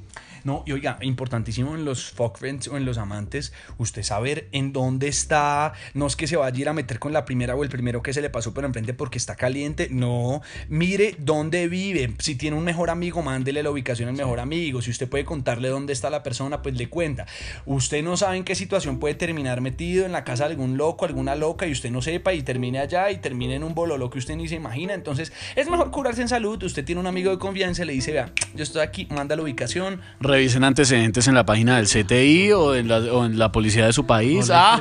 No, 0.46 0.62
y 0.64 0.70
oiga, 0.70 0.96
importantísimo 1.00 1.74
en 1.74 1.84
los 1.84 2.12
fuck 2.12 2.38
friends 2.38 2.68
o 2.68 2.76
en 2.76 2.84
los 2.84 2.98
amantes, 2.98 3.52
usted 3.78 4.04
saber 4.04 4.46
en 4.52 4.72
dónde 4.72 5.08
está. 5.08 5.72
No 5.92 6.06
es 6.06 6.14
que 6.14 6.28
se 6.28 6.36
vaya 6.36 6.56
a 6.56 6.60
ir 6.60 6.68
a 6.68 6.72
meter 6.72 7.00
con 7.00 7.12
la 7.12 7.24
primera 7.24 7.56
o 7.56 7.64
el 7.64 7.68
primero 7.68 8.00
que 8.00 8.12
se 8.14 8.22
le 8.22 8.30
pasó 8.30 8.54
por 8.54 8.64
enfrente 8.64 8.94
porque 8.94 9.18
está 9.18 9.34
caliente. 9.34 9.88
No, 9.90 10.42
mire 10.68 11.16
dónde 11.18 11.66
vive. 11.66 12.14
Si 12.20 12.36
tiene 12.36 12.56
un 12.56 12.62
mejor 12.62 12.90
amigo, 12.90 13.22
mándele 13.22 13.64
la 13.64 13.72
ubicación 13.72 14.08
al 14.08 14.14
mejor 14.14 14.38
amigo. 14.38 14.80
Si 14.82 14.92
usted 14.92 15.08
puede 15.08 15.24
contarle 15.24 15.66
dónde 15.68 15.92
está 15.92 16.10
la 16.10 16.22
persona, 16.22 16.62
pues 16.62 16.76
le 16.76 16.88
cuenta. 16.88 17.26
Usted 17.64 18.04
no 18.04 18.16
sabe 18.16 18.36
en 18.36 18.44
qué 18.44 18.54
situación 18.54 19.00
puede 19.00 19.16
terminar 19.16 19.60
metido 19.60 20.06
en 20.06 20.12
la 20.12 20.22
casa 20.22 20.44
de 20.44 20.50
algún 20.50 20.76
loco, 20.76 21.06
alguna 21.06 21.34
loca, 21.34 21.66
y 21.66 21.72
usted 21.72 21.90
no 21.90 22.02
sepa 22.02 22.34
y 22.34 22.42
termine 22.42 22.78
allá 22.78 23.10
y 23.10 23.16
termine 23.16 23.56
en 23.56 23.64
un 23.64 23.74
bololo 23.74 24.10
que 24.10 24.18
usted 24.18 24.36
ni 24.36 24.46
se 24.46 24.54
imagina. 24.54 24.94
Entonces, 24.94 25.32
es 25.56 25.68
mejor 25.68 25.90
curarse 25.90 26.22
en 26.22 26.28
salud. 26.28 26.62
Usted 26.62 26.84
tiene 26.84 27.00
un 27.00 27.08
amigo 27.08 27.32
de 27.32 27.38
confianza, 27.40 27.84
le 27.84 27.94
dice, 27.94 28.12
vea, 28.12 28.30
yo 28.54 28.62
estoy 28.62 28.82
aquí, 28.82 29.08
manda 29.10 29.34
la 29.34 29.42
ubicación. 29.42 30.02
Revisen 30.36 30.64
antecedentes 30.64 31.26
en 31.28 31.34
la 31.34 31.46
página 31.46 31.76
del 31.78 31.86
CTI 31.86 32.52
o 32.52 32.74
en 32.74 32.88
la, 32.88 32.98
o 32.98 33.24
en 33.24 33.38
la 33.38 33.50
policía 33.52 33.86
de 33.86 33.92
su 33.94 34.04
país. 34.06 34.50
Ah, 34.52 34.78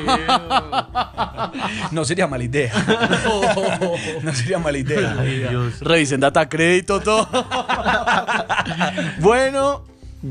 No 1.91 2.03
sería 2.03 2.27
mala 2.27 2.43
idea. 2.43 2.73
No 4.21 4.33
sería 4.33 4.59
mala 4.59 4.77
idea. 4.77 5.15
Ay, 5.17 5.39
Dios. 5.49 5.79
revisen 5.79 6.19
data 6.19 6.49
crédito, 6.49 6.99
todo. 6.99 7.27
Bueno, 9.19 9.83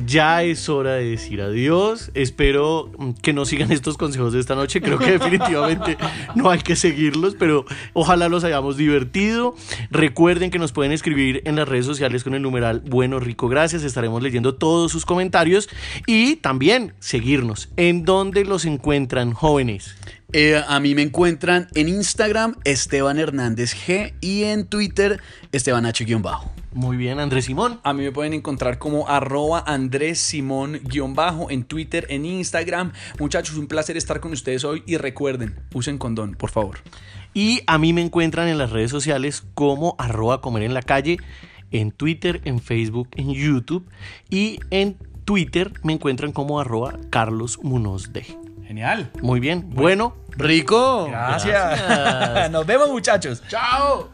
ya 0.07 0.43
es 0.43 0.69
hora 0.69 0.95
de 0.95 1.11
decir 1.11 1.41
adiós. 1.41 2.11
Espero 2.15 2.91
que 3.23 3.33
no 3.33 3.45
sigan 3.45 3.71
estos 3.73 3.97
consejos 3.97 4.33
de 4.33 4.41
esta 4.41 4.55
noche. 4.55 4.81
Creo 4.81 4.99
que 4.99 5.13
definitivamente 5.19 5.97
no 6.35 6.51
hay 6.51 6.61
que 6.61 6.77
seguirlos, 6.77 7.37
pero 7.39 7.65
ojalá 7.93 8.29
los 8.29 8.45
hayamos 8.45 8.77
divertido. 8.77 9.55
Recuerden 9.91 10.51
que 10.51 10.59
nos 10.59 10.73
pueden 10.73 10.93
escribir 10.93 11.43
en 11.45 11.57
las 11.57 11.69
redes 11.69 11.87
sociales 11.87 12.25
con 12.25 12.35
el 12.35 12.43
numeral 12.43 12.81
Bueno 12.81 13.21
Rico 13.21 13.49
Gracias. 13.49 13.83
Estaremos 13.83 14.23
leyendo 14.23 14.55
todos 14.55 14.91
sus 14.91 15.07
comentarios 15.07 15.69
y 16.07 16.37
también 16.37 16.95
seguirnos. 16.99 17.69
¿En 17.77 18.05
dónde 18.05 18.45
los 18.45 18.65
encuentran 18.65 19.33
jóvenes? 19.33 19.97
Eh, 20.33 20.61
a 20.67 20.81
mí 20.81 20.97
me 20.97 21.03
encuentran 21.03 21.69
en 21.75 21.89
Instagram 21.89 22.57
Esteban 22.65 23.21
Hernández 23.21 23.77
G 23.77 24.15
y 24.21 24.43
en 24.45 24.67
Twitter 24.67 25.21
Esteban 25.53 25.87
H-bajo. 25.87 26.51
Muy 26.75 26.97
bien, 26.97 27.21
Andrés 27.21 27.45
Simón. 27.45 27.79
A 27.85 27.93
mí 27.93 28.03
me 28.03 28.11
pueden 28.11 28.35
encontrar 28.35 28.79
como 28.79 29.09
arroba 29.09 29.63
Andrés 29.65 30.19
Simón 30.19 30.81
guion 30.83 31.15
bajo 31.15 31.49
en 31.49 31.63
Twitter, 31.63 32.05
en 32.11 32.25
Instagram. 32.27 32.93
Muchachos, 33.21 33.57
un 33.57 33.69
placer 33.69 33.97
estar 33.97 34.19
con 34.19 34.33
ustedes 34.33 34.65
hoy 34.65 34.83
y 34.85 34.97
recuerden, 34.97 35.61
usen 35.73 35.99
condón, 35.99 36.35
por 36.35 36.51
favor. 36.51 36.79
Y 37.33 37.63
a 37.69 37.79
mí 37.79 37.93
me 37.93 38.01
encuentran 38.01 38.49
en 38.49 38.59
las 38.59 38.71
redes 38.71 38.91
sociales 38.91 39.45
como 39.55 39.95
arroba 39.99 40.41
comer 40.41 40.65
en 40.65 40.75
la 40.75 40.83
calle, 40.83 41.19
en 41.71 41.93
Twitter, 41.93 42.41
en 42.45 42.61
Facebook, 42.61 43.09
en 43.13 43.33
YouTube 43.33 43.89
y 44.29 44.59
en 44.71 44.97
Twitter 45.25 45.73
me 45.85 45.93
encuentran 45.93 46.33
como 46.33 46.59
arroba 46.59 46.99
Carlos 47.11 47.61
Munoz 47.63 48.13
D. 48.13 48.25
Genial. 48.67 49.13
Muy 49.23 49.39
bien, 49.39 49.71
bueno, 49.71 50.17
Rico. 50.31 51.07
Gracias. 51.07 52.51
Nos 52.51 52.67
vemos 52.67 52.91
muchachos. 52.91 53.43
Chao. 53.49 54.11